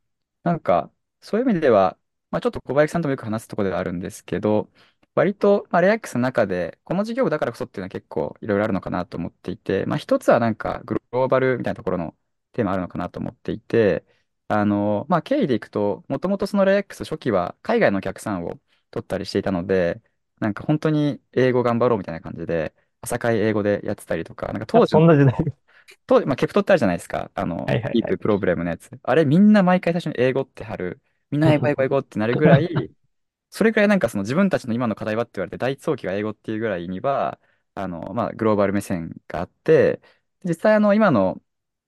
[0.43, 1.97] なんか、そういう意味では、
[2.29, 4.71] まあ、ちょっと小林さんともよく話すところではあるんですけど、
[5.15, 12.15] 割と、まあ、レアックスの中で、この事業部だからこそっていうのは結構いろいろあるのかなと思っていて、まあ、一つはなんかグローバルみたいなところの
[12.53, 14.05] テーマあるのかなと思っていて、
[14.53, 18.59] あの、まあ、経緯でいくと、もともとそのレアックス初期は海外のお客さんを
[18.91, 20.01] 取ったりしていたので、
[20.39, 25.33] なんか本当に英語頑張ろうみたいな感じで、朝会英語でやってたりとか、なんかあ、当時のそんな時代。
[26.07, 27.31] 当時、まあ、ケプトってあるじゃないですか。
[27.35, 27.93] あの、はいはいはい。
[27.93, 28.89] キーププロブレムのやつ。
[29.03, 31.01] あれ、みんな毎回最初に英語って貼る。
[31.31, 32.69] みんな英語、英語、英語ってなるぐらい、
[33.49, 37.39] それぐらいなんかその自分たちの今の課題はって言われて、第一早期が英語っていうぐらいには、
[37.75, 40.01] あの、まあ、グローバル目線があって、
[40.45, 41.41] 実際あの、今の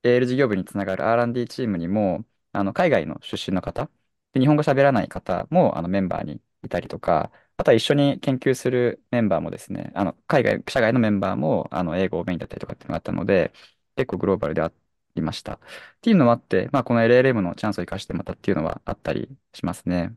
[0.04, 3.90] AL 事業部につながる R&D チームにも、あの、海外の出身の方、
[4.34, 13.54] で日本語喋らない方も、あの、メンバーにいたりとか、あとは一緒に研究するメンバーもですね、あの、海外、社外のメンバーも、あの、英語をメインだったりとかっていうのがあったので、
[13.96, 14.72] 結構グローバルであ
[15.16, 15.56] りました。
[15.56, 15.60] っ
[16.02, 20.16] ていうのもあって、まあ、この LLM のチャンスを生かしてまたっていうのはあったりしますね。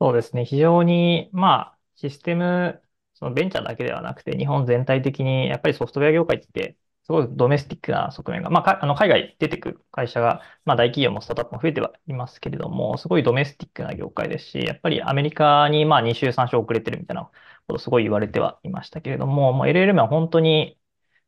[0.00, 0.44] そうですね。
[0.44, 2.82] 非常に、まあ、システム、
[3.14, 17.24] そのベンチャーだけではなくて、日本全体的に、やっぱりソフトウェア業界って、すごいドメスティックな側面が、まあ、かあの海外出てくる会社が、まあ、大企業もスタートアップも増えてはいますけれども、すごいドメスティックな業界ですし、やっぱりアメリカに、まあ、2週、3週遅れてるみたいな
[17.66, 20.78] ことすごい言われてはいましたけれども、も LLM は本当に、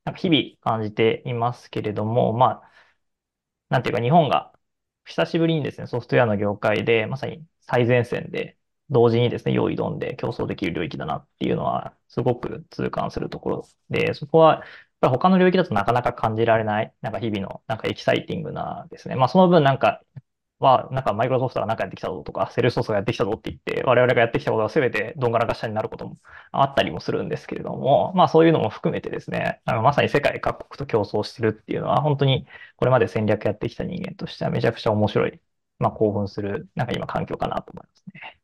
[0.05, 2.71] なんか日々感じていますけれども、まあ、
[3.69, 4.53] なんていうか日本が
[5.05, 8.57] 久しぶりにですね、ソフトウェアの業界で、まさに最前線で、
[8.91, 14.63] 同時にですね、用意どんで競争できる領域だなっていうのは、すごく痛感するところで、そこは、
[15.01, 19.17] ぱり他の領域だとなかなか感じられない、なんか日々の、なんかエキサイティングなですね。
[19.17, 20.03] まあその分なんか、
[20.61, 26.17] は、なんかマイクロソフトが何かやってきたぞとか、セルソースがやってきたぞって言って、我々がやってきたことが全てどんがらがしになることも
[26.53, 35.41] あったりもするんですけれども、まあそういうのも含めてですね、あのまさに世界各国と競争してるっていうのは、本当にこれまで戦略やってきた人間としてはめちゃくちゃ面白い、
[35.79, 38.41] まあ興奮する、なんか今環境かなと思いますね。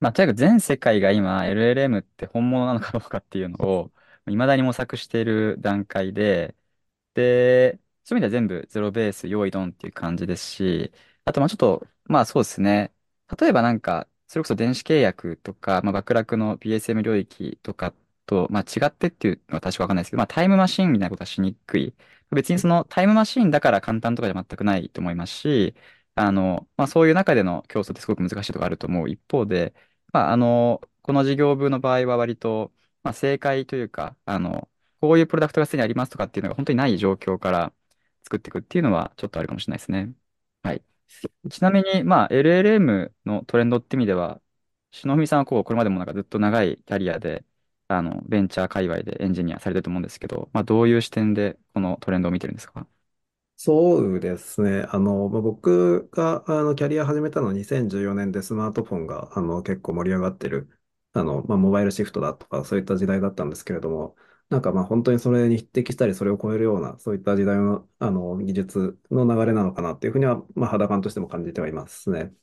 [0.00, 3.92] まあ、とにかく全世界が今 LLM って本物なのかどうかっていうのを
[4.28, 6.56] 未だに模索している段階で、
[7.14, 10.92] で、そういう意味では全部ゼロベース、用意ドンっていう感じですし、
[11.24, 12.92] あとまあちょっと、まあそうですね。
[13.40, 17.94] 例えばなんか、それこそ電子契約とか、まあ、爆落の PSM 領域とか
[18.26, 21.94] と、まあ、違ってっていうのは確かわかんないですけど、まあ、タイムマシンみたいなことはしにくい。
[22.30, 25.74] 別にそのタイムマシンだから簡単とかじゃ全くないと思いますし、
[26.14, 29.74] あの、まあ、そういう中での競争ってすごく難しいところあると思う一方で、
[30.12, 34.68] まあ、あの、この事業部の場合は割と、まあ、正解というか、あの、
[35.00, 37.72] こういうプロダクトがすでにありますとかっていうのが本当にない状況から
[38.24, 40.14] 作っていくっていうのはちょっとあるかもしれないですね。
[40.62, 40.82] はい。
[41.50, 44.40] ちなみに、まあ、LLM のトレンドって意味では、
[44.92, 47.44] 篠文さんはこう、これまでもなんかずっと長いキャリアで、
[47.88, 52.86] あの、ベンチャー界隈でエンジニアされてると思うんですけど、まあ、どういう視点でこのトレンドを見てるんですか？
[53.60, 54.82] そうですね。
[54.88, 60.70] あの、まあ、僕があのキャリア始めたのは2014年でスマートフォンがあの結構盛り上がってる、
[61.12, 64.16] あの、まあ、モバイルシフトだとかそういった時代だったんですけれども、
[64.50, 72.34] なんかまあ本当にそれに匹敵したりそれを超えるようなそういった時代の、あの技術の流れなのかなっていうふうには、まあ、肌感としても感じてはいますね。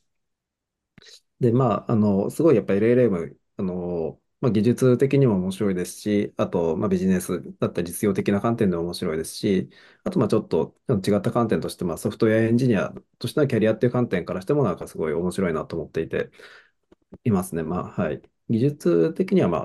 [1.39, 9.69] で、まあ、あの、すごいやっぱり LLM、あの、まあ、技術的にも面白いですし、あと、まあ、ビジネスだったり実用的な観点でも面白いですし、
[10.03, 16.31] あと、まあ、ちょっと違った観点として、まあ、ソフトウェアエンジニアとしてのキャリアっていう観点からしても、なんかすごい面白いなと思っていて、
[17.25, 17.63] いますね。
[17.63, 18.21] まあ、はい。
[18.49, 19.57] 技術的には、ま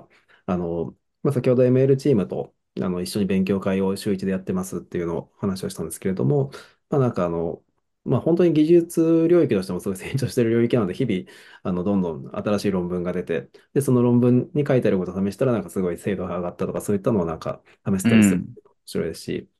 [0.46, 6.50] あ、あの、まあ、先ほど ML チームとあの一緒に勉強会を週一でやってますっていうのを話をしたんですけれども、
[6.88, 7.62] まあ、なんかあの、
[8.04, 11.24] まあ、本当に技術領域としてもすごい成長している領域なので、日々、
[11.62, 18.40] あの、どんどん新しい論文が出て、で、その論文に書いてあることを試したら、なんかすごい精度が上がったとか、そういったのをなんか試せたりする。
[18.40, 18.56] うん。
[18.64, 19.50] 面白いですし、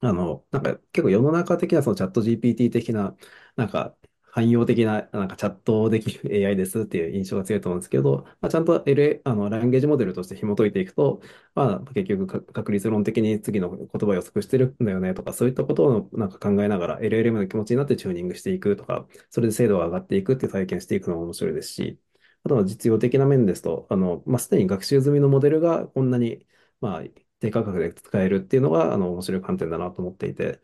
[0.00, 3.16] あの、なんか結構世の中的なそのチャット GPT 的な、
[3.56, 3.96] なんか
[4.36, 11.20] 汎用的な、なんかチャットできる AI ですっていう印象が強いと思うんですけど、まあ、ちゃんと LA、あの、ランゲージモデルとして紐解いていくと、
[11.54, 21.98] まあ、結局確率論的に次の言葉を予測してるんだよねとか、そういったことをなんか考えながら LLM の気持ちになってチューニングしていくとか、それで精度が上がっていくっていう体験していくのも面白いですし、
[22.44, 26.46] あとは実用的な面ですと、あの、まあ、すでに学習済みのモデルがこんなに、
[26.80, 27.02] まあ、
[27.40, 30.60] 低価格で使えるっていうのが、あの、面白い観点だなと思っていて、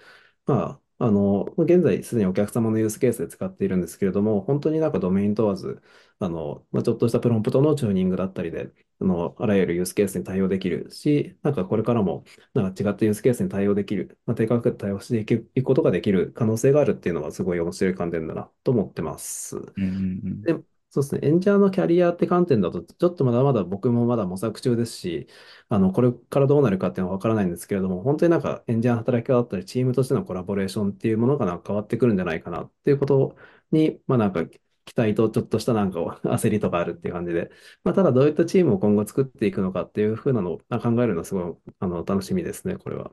[0.47, 5.82] まあ、あの、現在すでにお客様のユースケースで使っているんですけれども、本当になんかドメイン問わず、
[6.20, 8.70] あの、まあ、ちょっとしたプロンプトのチューニングだったりで、
[9.01, 12.24] あの、あらゆるユースケースに対応できるし、なんかこれからも、
[12.55, 15.18] なんか違ったユースケースに対応できる、まあ、低価格で対応して
[15.55, 19.57] いくことができる可能性があるっていうのはすごい面白い観点だなと思ってます。
[19.76, 20.55] うんうんで、
[20.95, 21.20] そうですね。
[21.26, 25.26] エンジニアのキャリアって観点だと、ちょっとまだまだ僕もまだ模索中ですし、
[25.70, 33.36] あの、これからどうなるかっていうのはわからないんですけれども、本当になんかエンジニアの働き方だったり、チームとしてのコラボレーションっていうものがなんか変わってくるんじゃないかなっていうこと
[33.70, 34.59] に、まあなんか期
[34.95, 37.51] 待とちょっとしたなんか 焦りとかあるっていう感じで、
[37.84, 43.12] まあただどういったチームを今後作っていくのかっていうふうなのを考えるのはすごい、あの、楽しみですね、これは。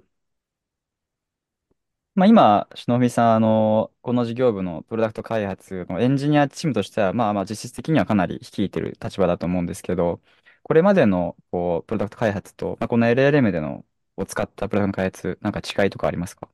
[2.20, 10.22] まあ、今、篠見さん、あの、この事業部のプロダクト開発のエンジニアチームとしては、まあまあ実質的にはかなり率いてる立場だと思うんですけど、
[10.64, 13.86] これまでのこうプロダクト開発と、まあ、この LLM での
[14.18, 16.50] を使ったプロダクト開発、なんか違いとかありますか？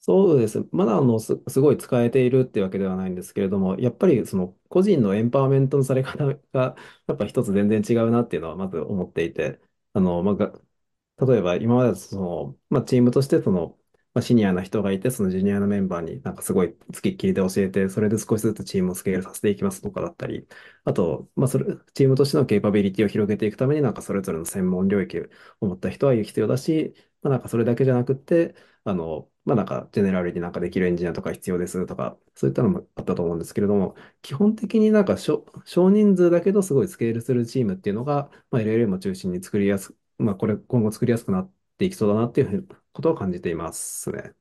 [0.00, 0.68] そうです。
[0.70, 6.76] まだあのす、すごい使えているっていうわけではないんですけれども、やっぱりその個人のエンパワーメントのされ方が、
[7.06, 9.60] やっぱ一つ全然違うなっていうのはまず思っていて、
[9.94, 13.78] あの、まあ、例えば今までその、まあ、チームとしてその、
[14.14, 20.46] まあ、シニアな人がいて、そのジュニアのメンバーになんかすごい付きっきりで教えて、それで少しずつチームをスケールさせていきますとかだったり、
[20.84, 25.18] あと、まあ、それ、チームとしてのケイパビリティを広げていくためになんかそれぞれの専門領域
[25.60, 28.54] を持った人は必要だし、まあ、なんかそれだけじゃなくて、
[28.84, 44.34] あの、まあ、なんか、ジェネラルになんかできるエンジニアとか必要ですとか、そういったのもあったと思うんですけれども、基本的になんか少、少人数だけどすごいスケールするチームっていうのが、まあ、LLM を中心に作りやすく、まあ、これ今後作りやすくなってていきそうだなっていうことを感じていますね。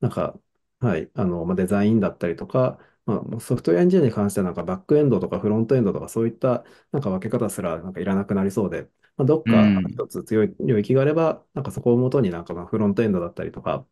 [0.00, 0.38] なんか、
[0.80, 8.84] はい、あの、まあ、デザインだったりとか、まあ、ソフトウェアエンジニアに関してはなんかバックエンドとかフロントエンドとかそういったなんか分け方すらなんかいらなくなりそうで、
[9.16, 9.86] まあ、どっうかん。
[9.88, 13.86] 一つ強い領域があれば、なんかそこをもとになんかまあフロントエンドだったりとか、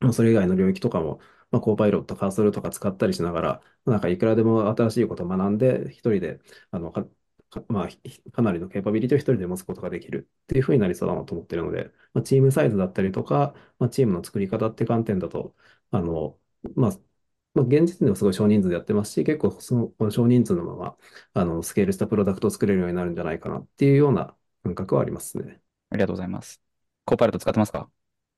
[0.00, 1.20] まあそれ以外の領域とかも、
[1.50, 6.92] まあ、コーパイロット、カーソルとか使ったりしながら、なんかいくらでも新しいことを学んで、一人で、あの、
[7.68, 8.00] まあ、ひ
[8.32, 15.54] かなりのケーパビリティを一人で持つことができるっていうふうになりそうだなと思ってるので、まあ、チームサイズだったりとか、まあ、チームの作り方って観点だと、
[15.90, 16.38] あの、
[16.74, 16.90] まあ、
[17.54, 20.96] まあ、現時点ではすごい少人数でやってますし、結構その少人数のまま、
[21.34, 25.60] あの、スケールしたプロダクトを作れるようになるんじゃないかなっていうような感覚はありますね。
[25.90, 26.60] ありがとうございます。
[27.04, 27.88] コーパイロット使ってますか？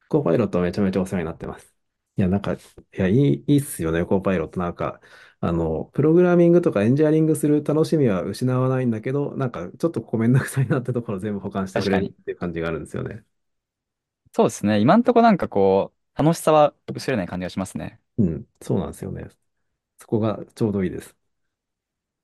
[0.08, 1.77] コーパイロットはめちゃめちゃお世話になってます。
[2.18, 2.58] いや、なんか、い
[2.94, 4.58] や、いい、いいっすよね、コーパイロット。
[4.60, 5.00] なんか、
[5.40, 12.14] あの、プログラミングとかエンジニアリングする楽しみは失わないんだけど、なんか、ちょっとこうめんどくさいなってところ全部保管してくれるっ確かに。
[12.24, 13.24] ていう感じがあるんですよね。
[14.34, 14.80] そうですね。
[14.80, 18.00] 今んとこなんかこう、楽しさは薄れない感じがしますね。
[18.18, 19.28] うん、そうなんですよね。
[19.98, 21.16] そこがちょうどいいです。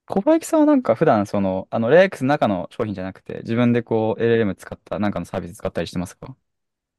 [0.07, 6.36] 小林さんはなんか普段その、あの、レイ X の中の商品じゃなくて、自分でこう、LLM 使ったなんかのサービス使ったりしてますか？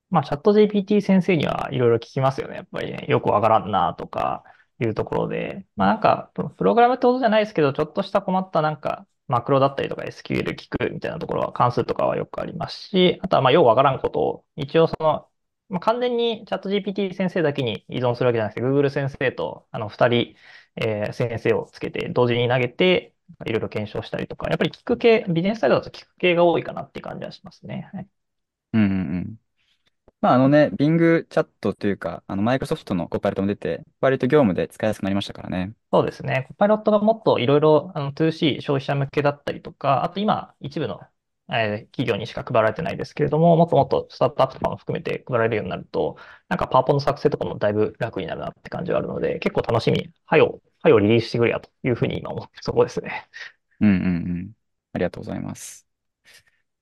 [0.10, 2.56] まあ、チャット GPT 先生にはいろいろ聞きますよね。
[2.56, 4.44] やっぱりね、よくわからんなとか
[4.80, 5.66] いうところで。
[5.76, 15.30] まあなんか、プログラムってことじゃないですけど、ちょっとした困ったなんか、マクロだったりとか SQL 聞くみたいなところは関数とかはよくありますし、あとはまあよくわからんことを、一応その、
[15.70, 20.36] まあ、完全にチャット GPT 先生だけに依存するわけじゃなくて、Google 先生とあの二人、
[20.76, 23.14] えー先生をつけて同時に投げて、
[23.46, 27.90] いろいろ検証したりとか、やっぱり聞く系、ビジネスサイドだと聞く系が多いかなって感じはしますね。
[27.94, 28.08] はい
[28.74, 29.40] うんうんうん。
[30.22, 30.98] まああのね、Bing
[31.28, 35.76] チャットというか、あの、マイクロソフトのコパイロットも出て、割と業務で使いやすくなりましたからね。
[35.92, 36.46] そうですね。
[36.50, 41.00] コパイロットがもっといろいろあの 2C 消費者向けだったりとか、あと今一部の、
[41.50, 46.18] えー企業にしか配られてないですけれども、もっともっとスタートアップとかも含めて配られるようになると、
[46.50, 50.12] なんかパワポの作成とかもだいぶ楽になるなって感じはあるので、結構楽しみ。
[50.26, 53.30] はよ、はよリリースしてくれやというふうに今思ってるそこですね。
[53.80, 54.54] うんうんうん。
[54.94, 55.85] ありがとうございます。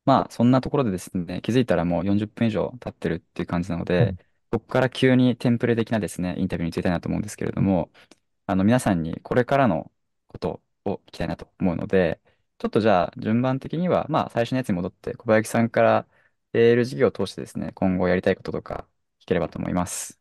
[0.06, 4.18] まあ、そんなところでですね、気づいたらもう40分以上経ってるっていう感じなので、うん
[4.54, 7.92] ここから急にテンプレ的なですね、インタビューについたいなと思うんですけれども、
[8.46, 9.92] あの、皆さんにこれからの
[10.28, 12.22] ことを聞きたいなと思うので、
[12.60, 16.08] ちょっとじゃあ、順番的には、まあ、最初のやつに戻って、小林さんから
[16.54, 18.88] AL 事業を通してですね、今後やりたいこととか
[19.22, 20.20] 聞ければと思います。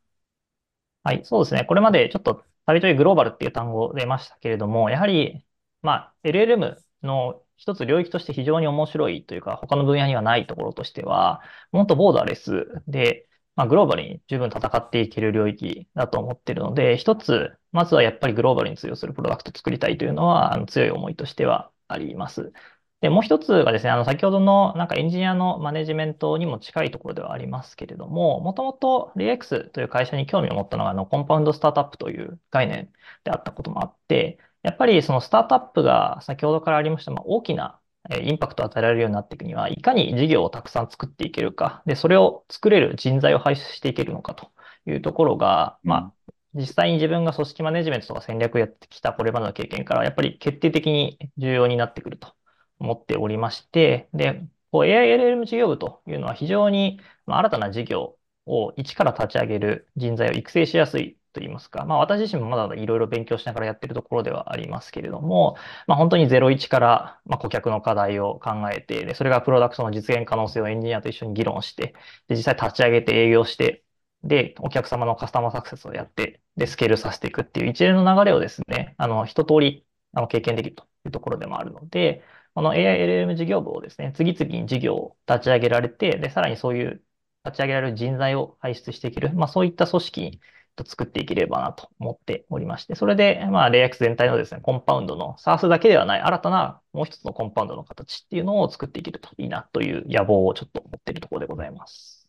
[1.02, 1.64] はい、そうですね。
[1.64, 5.44] これまでちょっとたびたびグローバルっていう単語出ましたけれども、やはり、
[5.82, 22.52] まあ、LLM の一つ領域として非常に面白いというか、他の分野にはないところとしては、もっとボーダーレスで、まあ、グローバルに十分戦っていける領域だと思っているので、一つ、まずはやっぱりグローバルに通用するプロダクトを作りたいというのは、あの強い思いとしてはあります。
[23.00, 32.92] で、もう一つがですね、あの、先ほどのなんかエンジニアのマネジメントにも近いところではありますけれども、もともと REX という会社に興味を持ったのが、あの、コンパウンドスタートアップという概念
[33.24, 44.50] であったこともあって、やっぱりそのスタートアップが先ほどからありました、まあ、大きなえーインパクトを与えられるようになっていくには、いかに事業をたくさん作っていけるか、で、それを作れる人材を輩出していけるのかと
[44.86, 45.90] いうところが、うん。
[45.90, 45.96] ま
[46.28, 52.34] あ、実際に自分が組織マネジメントとか戦略をやってきたこれまでの経験から、やっぱり決定的に重要になってくると
[52.78, 65.56] 思っておりまして、で、こう AILLM 事業部というのは非常にまあ新たな事業を一から立ち上げる人材を育成しやすいと言いますか、まあ私自身もまだいろいろ勉強しながらやってるところではありますけれども、
[65.86, 71.94] まあ本当に01からまあ顧客の課題を考えて、で、それがプロダクトの実現可能性をエンジニアと一緒に議論して、
[72.28, 73.84] で、実際立ち上げて営業して、
[74.24, 82.22] で、お客様のカスタマーサクセスをやって、で、スケールさせていくっていう一連の流れをですね、あの、一通り、あの、経験できるというところでもあるので、
[82.54, 87.02] この AILM 事業部をですね、次々に事業を立ち上げられて、で、さらにそういう
[87.44, 90.40] 立ち上げられる人材を輩出していける、まあそういった組織
[90.86, 102.28] 作っていければなと思っておりまして、それで、まあ、レイアックス全体のですね、コンパウンドの SARS だけではない新たなもう一つのコンパウンドの形っていうのを作っていけるといいなという野望をちょっと持っているところでございます。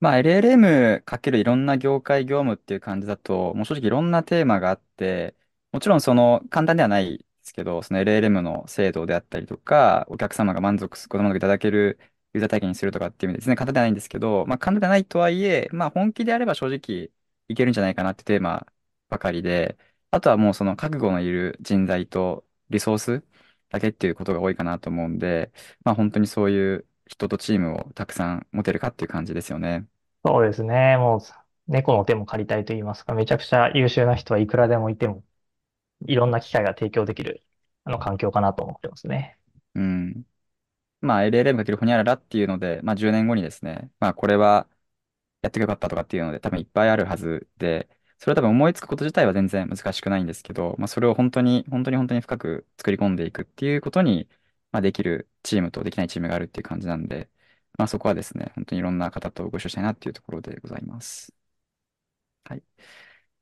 [0.00, 5.36] まあ、LLM かけるいろんな業界業務っていう感じだと、もう正直いろんなテーマがあって、
[5.72, 11.98] もちろんその簡単ではないですけど、その LLM の精度であったりとか、お客様が満足す、ご満足いただける
[12.32, 17.10] ユーザー体験にするとかっていう意味でですね、簡単ではないんですけど、まあ簡単ではないとはいえ、まあ本気であれば正直
[17.48, 18.66] いけるんじゃないかなってテーマ
[19.08, 19.78] ばかりで、
[20.10, 23.24] あとはもうその覚悟のいる人材とリソース
[23.70, 25.52] だけっていうことが多いかなと思うんで、
[25.84, 29.88] まあ本当にそういう人とチームをたくさん持てるかっていう感じですよね。
[30.24, 30.96] そうですね。
[30.96, 31.20] もう、
[31.68, 35.24] 猫の手も借りたいと言いますか、めちゃくちゃ優秀な人はいくらでもいても、
[36.06, 37.44] いろんな機会が提供できる、
[37.84, 39.38] あの、環境かなと思ってますね。
[39.74, 40.26] うん。
[41.00, 44.68] まあ LLM× ホニャララっていうので、まあ10年後にですね、まあこれは
[45.42, 54.28] やってよかったとかっていうので多分いっぱいあるはずで、それは多分思いつくこと自体は全然難しくないんですけど、まあそれを本当に、本当に本当に深く作り込んでいくっていうことに、
[54.72, 57.30] まあできるチームとできないチームがあるっていう感じなんで、
[57.78, 61.32] まあそこはですね、本当にいろんな方とご一緒したいなっていうところでございます。
[62.44, 62.62] はい。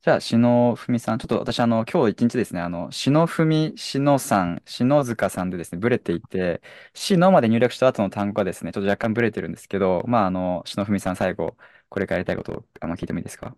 [0.01, 6.61] じゃあ、篠文さん、ちょっと私、あの、今日一日ですね、あの、篠文、篠さん、篠塚さんでですね、ブレていて、
[6.93, 11.57] 篠まで入力した後の単語がですね、ちょっと若干ブレてるんですけど、まあ、あの、篠文さん、最後、
[11.89, 13.55] これからやりたいことをあの聞いてもいいですか？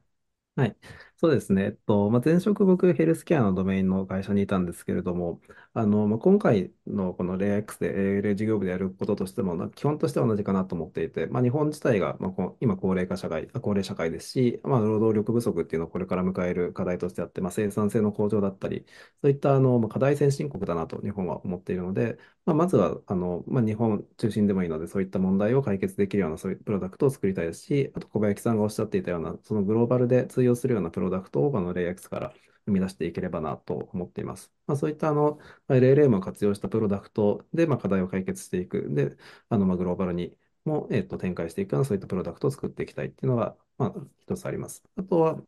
[0.55, 0.75] はい。
[1.22, 1.63] そうですね。
[1.65, 5.41] えっと、まあ、前職僕、ヘルスケアのドメインの会社にいたんですけれども、
[5.74, 18.86] あの、まあ、今回のこの LAX で ALA 事業部でやることとしても、まあ基本としては同じかなと思っていて、まあ、日本自体が、まあ、こう今高齢化社会、あ高齢社会ですし、まあ、労働力不足っていうのをこれから迎える課題としてあって、まあ、生産性の向上だったり、
[19.22, 32.34] そういったあの、まあ、課題先進国だなと日本は思っているので、まあ、まずはあの、まあ、日本中心でもいいので、そういった問題を解決できるようなそういうプロダクトを作りたいですし、あと小林さんがおっしゃっていたような、そのグローバルで通用するようなプロロダクトをあの LAX から
[32.66, 34.51] 生み出していければなと思っています。
[34.68, 35.39] まあ、そういったあの
[35.70, 38.88] LLM を活用したプロダクトで、まあ、課題を解決していく。
[38.93, 39.18] で、
[39.49, 44.84] あのまあグローバルにも、えっ、と展開していくようなそういったプロダクトを作っていきたいっていうのが、まあ、一つあります。
[44.97, 45.41] あとは、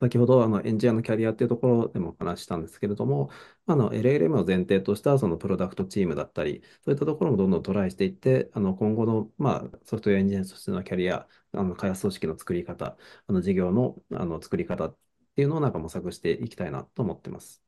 [0.00, 3.30] 先ほどあのエンジニアのキャリアっていうところでも話したんですけれども、
[3.66, 14.96] あの LLM を前提としたそのプロダクトチームだったり、そういったところもどんどんトライしていって、あの今後の、まあ、ソフトウェアエンジニアとしてのキャリア、あの開発組織の作り方、あの事業の、あの作り方っ
[15.36, 17.62] ていうのをなんか模索していきたいなと思ってます。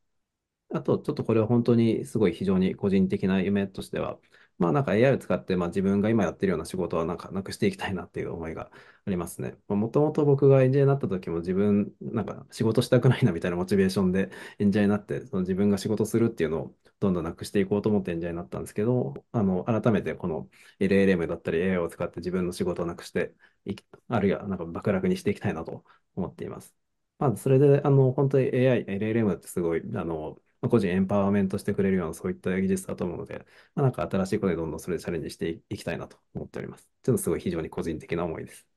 [0.69, 4.19] あと、ちょっとこれは本当にすごい非常に個人的な夢としては、
[4.59, 8.71] まあなんか AI を使って、まあ自分が今やってるような仕事はなんかなくしていきたいなっていう思いが
[9.05, 9.55] ありますね。
[9.67, 20.49] もともと僕がエンジニアになった時も自分、なんか仕事したくないなみたいなモチベーションでエンジニアになって、その自分が仕事するっていうのをどんどんなくしていこうと思ってエンジニアになったんですけど、あの、改めてこの
[20.79, 23.33] LLM だったり AI を使って自分の仕事をなくして
[23.65, 25.83] いき、あるいはなんか楽々にしていきたいなと
[26.15, 26.75] 思っています。
[27.19, 33.45] まあ、それで、あの、本当に AI、LLM ってすごい、あの、個人エンパワーメントしてくれるようなそういった技術だと思うので、
[33.75, 36.89] まあ、なんか新しいことでどんどんそれでチャレンジしていきたいなと思っております。
[37.03, 38.67] ちょっとすごい非常に個人的な思いです。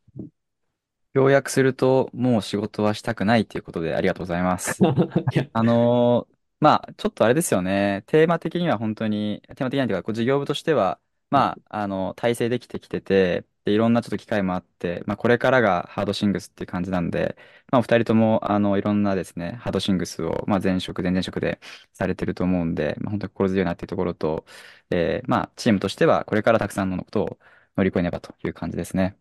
[1.12, 4.80] 要約すると、もう仕事はしたくないということでありがとうございます。
[5.52, 8.04] あのーまあ、ちょっとあれですよね。
[8.06, 11.00] テーマ的には本当に、テーマ的にはというか、こう事業部としては、
[11.30, 17.36] まあ、あの、体制できてきてて、で、いろんなちょっと機会もあって、まあ、これからがハードシングスっていう感じなんで、
[17.70, 21.60] まあ、お二人とも、あの、いろんなですね、ハードシングスを、まあ、前職、前々職で
[21.92, 24.44] されてると思うんで、まあ、本当に心強いなっていうところと、
[24.90, 27.38] えーまあ、チームとしては、これからたくさんのことを
[27.76, 29.16] 乗り越えねばという感じですね。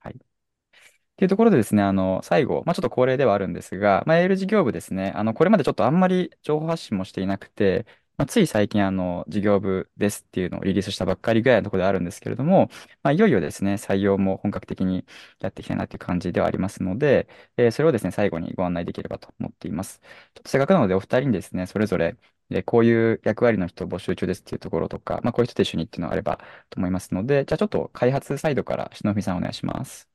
[0.00, 0.14] はい。
[0.16, 0.18] っ
[1.16, 7.86] ていうところでですね、あの、最後、まあ、ちょっと恒例ではあるんですが、まあ、エール事業部ですね、あの、これまでちょっとあんまり情報発信もしていなくて、
[8.18, 12.70] まあ、つい最近、あの、事業部ですっていうのをリリースしたばっかりぐらいのところであるんですけれども、
[13.02, 15.04] まあ、いよいよですね、採用も本格的に
[15.40, 20.00] やっていきたいなという感じではありますので、えーそれをですね、最後にご案内できればと思っています。
[20.34, 22.16] ちょっとせっかくなので、お二人にですね、それぞれ、
[22.50, 26.38] えーこういう役割の人を募集中ですっていうところとか、まあ、こういう人と一緒にっていうのがあれば
[26.70, 30.08] と思いますので、じゃあちょっと開発サイドから篠文さんお願いします。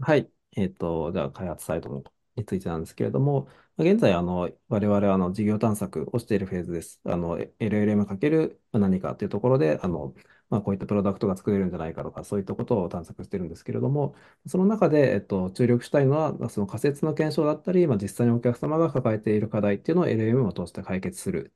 [0.00, 0.30] はい。
[0.56, 2.02] えっと、じゃあ開発サイトの
[2.36, 7.00] についてなんですけれども、現在、あの、我々はあの事業探索をしているフェーズです。
[7.04, 10.14] あの、LLM× 何かというところで、あの、
[10.50, 14.14] まあ、こういったプロダクトが作れるんじゃないかとか、そういったことを探索しているんですけれども、
[14.46, 21.52] その中で、えっと、注力したいのは、その仮説の検証だったり、まあ、実際にお客様が抱えている課題っていうのを LLM を通して解決する。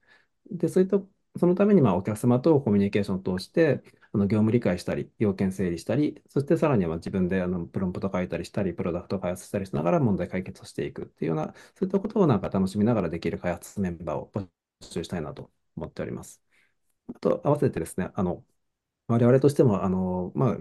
[0.51, 0.99] で、そういった、
[1.39, 14.49] そのために、まあ、お客様とコミュニケーションを通して、あの業務理解したり、要件整理したり、そしてさらには自分であのプロンプト書いたりしたり、プロダクト開発したりしながら問題解決をしていくっていうような、そういったことをなんか楽しみながらできる開発メンバーを募
[14.83, 16.43] 集したいなと思っております。
[17.09, 18.45] あと、合わせてですね、あの、
[19.09, 20.57] 我々としても、あの、まあ、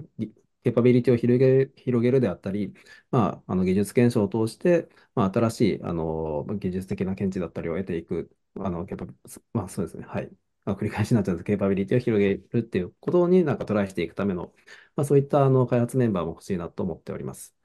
[0.64, 2.74] ケパビリティを広げる、広げるであったり、
[3.12, 9.06] まあ、あの技術検証を通して、まあ、新しいあの技術的な見地だったりを得ていく、あのケパ
[9.54, 10.32] まあ、そうですね、はい。
[10.68, 14.54] まあ、繰り返しになっちゃうんですけど、ケーパビリティを広げるっていうことになんかトライしていくための、
[14.96, 17.56] まあ、そういったあの開発メンバーも欲しいなと思っております。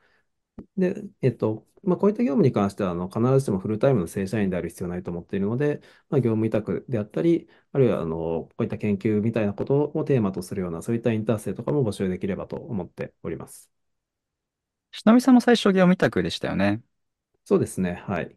[0.76, 5.80] で、えっと、まあ、こういった業務に関しては、あの、必ずしもフルタイムの正社員である必要はないと思っているので、
[6.10, 13.70] まあ、業務委託であったり、あるいは、あの、こういった研究みたいなことをテーマとするような、そういったインターン生とかも募集できればと思っております。
[14.92, 16.82] しのびさんも最初業務委託でしたよね。
[17.44, 17.94] そうですね。
[18.06, 18.36] はい。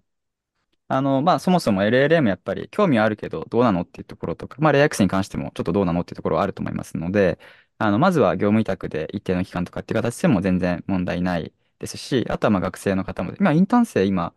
[0.88, 7.39] あの、まあ、そもそも LLM やっぱり興味はあるけど、どうなのっていうところとか、まあ、レイアックスに関してもちょっとどうなのっていうところはあると思いますので、
[7.79, 14.36] あの、まずは業務委託で一定の期間とかっていう形でも全然問題ないですし、あとはまあ学生の方も、今、インターン生今、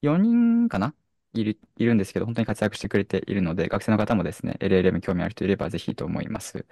[0.00, 0.94] 4人かな？
[1.32, 6.66] いる、いるんですけど、本当に活躍してくれているので、学生の方もですね、LLM 興味ある人いればぜひと思います。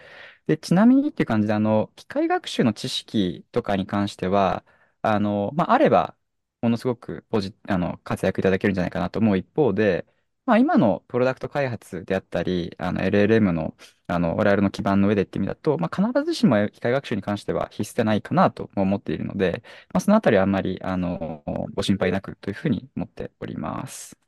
[0.47, 4.65] で、ちなみにっていう感じで、あの、機械学習の知識とかに関しては、
[5.03, 6.17] あの、まあ、あれば、
[6.63, 10.07] ものすごくポジ、あの、活躍いただけるんじゃないかなと思う一方で、
[10.47, 21.43] まあ、今のプロダクト開発であったり、あの、LLM の、あの、我々の基盤の上でって意味だと、まあ、必ずしも機械学習に関しては必須でないかなと思っているので、まあ、そのあたりはあんまり、あの、
[21.75, 24.19] ご心配なくというふうに思っております。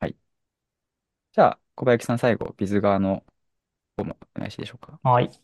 [0.00, 0.16] はい。
[1.32, 3.24] じゃあ、小林さん最後、ビズ側の
[3.96, 5.00] 方もお願いしていいでしょうか？
[5.02, 5.41] はい。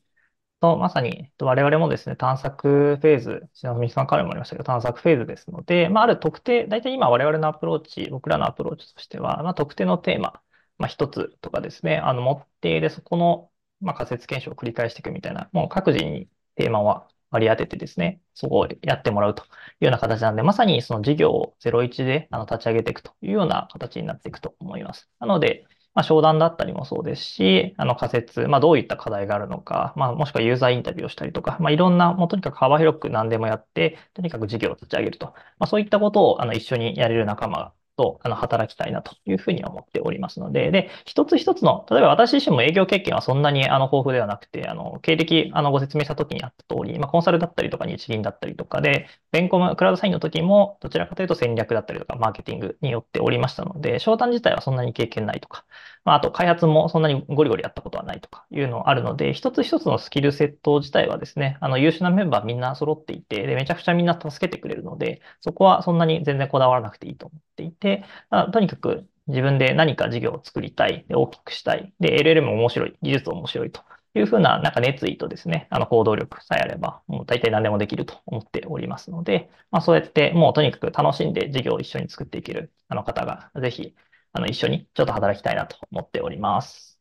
[0.61, 10.42] と、まさに、我々もですね、探索フェーズ、篠富さんからもありましたけど、探索フェーズですので、まあ、ある特定、大体今我々のアプローチ、僕らのアプローチとしては、まあ、特定のテーマ、
[10.78, 13.50] まあ、一つとかですね、あの、持っているそこの、
[13.80, 19.46] まあ、仮説検証を繰り返していくみたいな、もう各自にテーマは割り当ててですね、そこをやってもらうとい
[19.82, 25.09] うような形なんで、まさにその事業を01であの立ち上げていくというような形になっていくと思います。
[25.20, 25.66] なので、
[25.99, 35.26] まあ、商談だったりもそうですし、あの仮説、まあ、どういった課題があるのか、まあ、もしくはユーザーインタビューをしたりとか、まあ、いろんな、もうとにかく幅広く何でもやって、とにかく事業を立ち上げると。
[35.59, 55.64] まあ、そういったことをあの一緒にやれる仲間とあの働きたいなというふうに思っておりますので、で、一つ一つの、例えば私自身も営業経験はそんなにあの豊富ではなくて、あの、経歴、あの、ご説明した時にあった通り、まあ、コンサルだったりとか日銀だったりとかで、ベンコム、クラウドサインの時も、どちらかというと戦略だったりとか、マーケティングによっておりましたので、商談自体はそんなに経験ないとか、
[56.05, 68.05] まあ、あと開発もそんなにゴリゴリやったことはないとかいうのあるので、一つ一つのスキルセット自体はですね、あの優秀なメンバーみんな揃っていて、で、めちゃくちゃみんな助けてくれるので、そこはそんなに全然こだわらなくていいと思っていて、
[68.53, 73.82] とにかく自分で何か事業を作りたい、で大きくしたい、で、LLM 面白い、技術面白いと
[74.14, 83.94] いうふうな、なんか熱意とですね、あの行動力さえあれば、もう大体何でもできると思っておりますので、まあそうやってもうとにかく楽しんで事業を一緒に作っていけるあの方が、ぜひ
[84.32, 86.98] あの、一緒にちょっと働きたいなと思っております。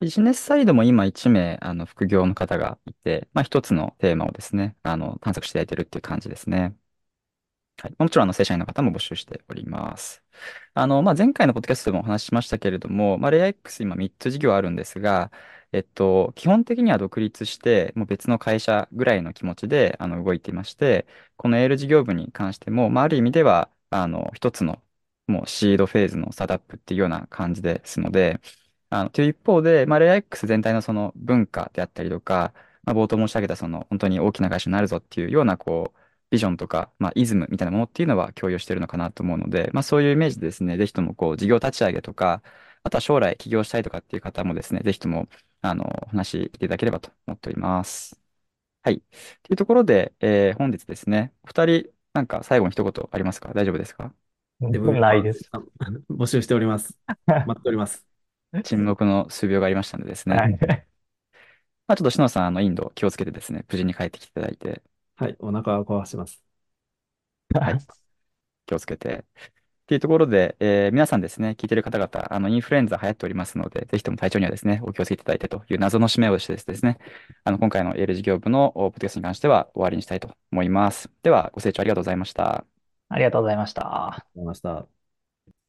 [0.00, 6.76] ビジネスサイドも今1名、あの、副業の方がいて、まあ一つのテーマをですね、あの、探索していただいているっていう感じですね。
[7.80, 7.94] はい。
[7.98, 10.22] もちろん、あの、正社員の方も募集しております。
[10.74, 15.32] あの、まあ、前回のポッドキャストでもお話ししましたけれども、まあ、レイア X 今3つ事業あるんですが、
[15.72, 21.06] えっと、基本的には独立して、もう別の会社ぐらいの気持ちで、あの、動いていまして、
[21.36, 24.82] このエール事業部に関しても、まあ、ある意味では、あの、一つの
[25.32, 28.40] もうシードフェーズのスタートアップっていうような感じですので、
[28.90, 32.52] あの、という一方で、まあ、レア X 全体のその文化であったりとか、
[32.84, 35.98] まあ、冒頭申し上げたその本当に大きな会社になるぞっていうようなこう、
[36.30, 42.42] ビジョンとか、まあ、イズムみたいなものっていうのは共有してるのかなと思うので、まあ、そういうイメージでですね、ぜひともこう、事業立ち上げとか、
[42.84, 45.28] あとは将来起業したいとかっていう方もですね、ぜひとも、
[45.60, 48.18] あの、お話していただければと思っております。
[48.82, 49.00] はい。
[49.44, 53.52] というところで、えー、本日ですね、お二人、なんか最後に一言ありますか？
[53.54, 54.14] 大丈夫ですか？
[54.70, 55.50] で、僕ないです。
[56.10, 56.98] 募集しております。
[57.44, 58.06] 待っております。
[58.64, 60.36] 沈黙の数秒がありましたのでですね。
[60.36, 60.58] はい。
[61.86, 64.82] まあ、ちょっと篠さん、あの、インド気をつけてですね、無事に帰ってきていただいて、
[65.16, 66.42] はい、お腹を壊します。
[67.58, 67.82] はい、
[68.66, 69.24] 気をつけて。
[69.84, 76.98] っていうところで、えー皆さんですね、聞いてる方々、あの、インフルエンザ流行っておりますので、ぜひとも体調にはですね、お気をつけていただいてという謎の締めをしてですね、
[77.44, 81.10] あの、今回のエール事業部のポッドキャストに関しては終わりにしたいと思います。
[81.22, 82.71] では、ご清聴ありがとうございました。
[83.12, 84.08] ありがとうございました。
[84.08, 85.01] ありがとうございました。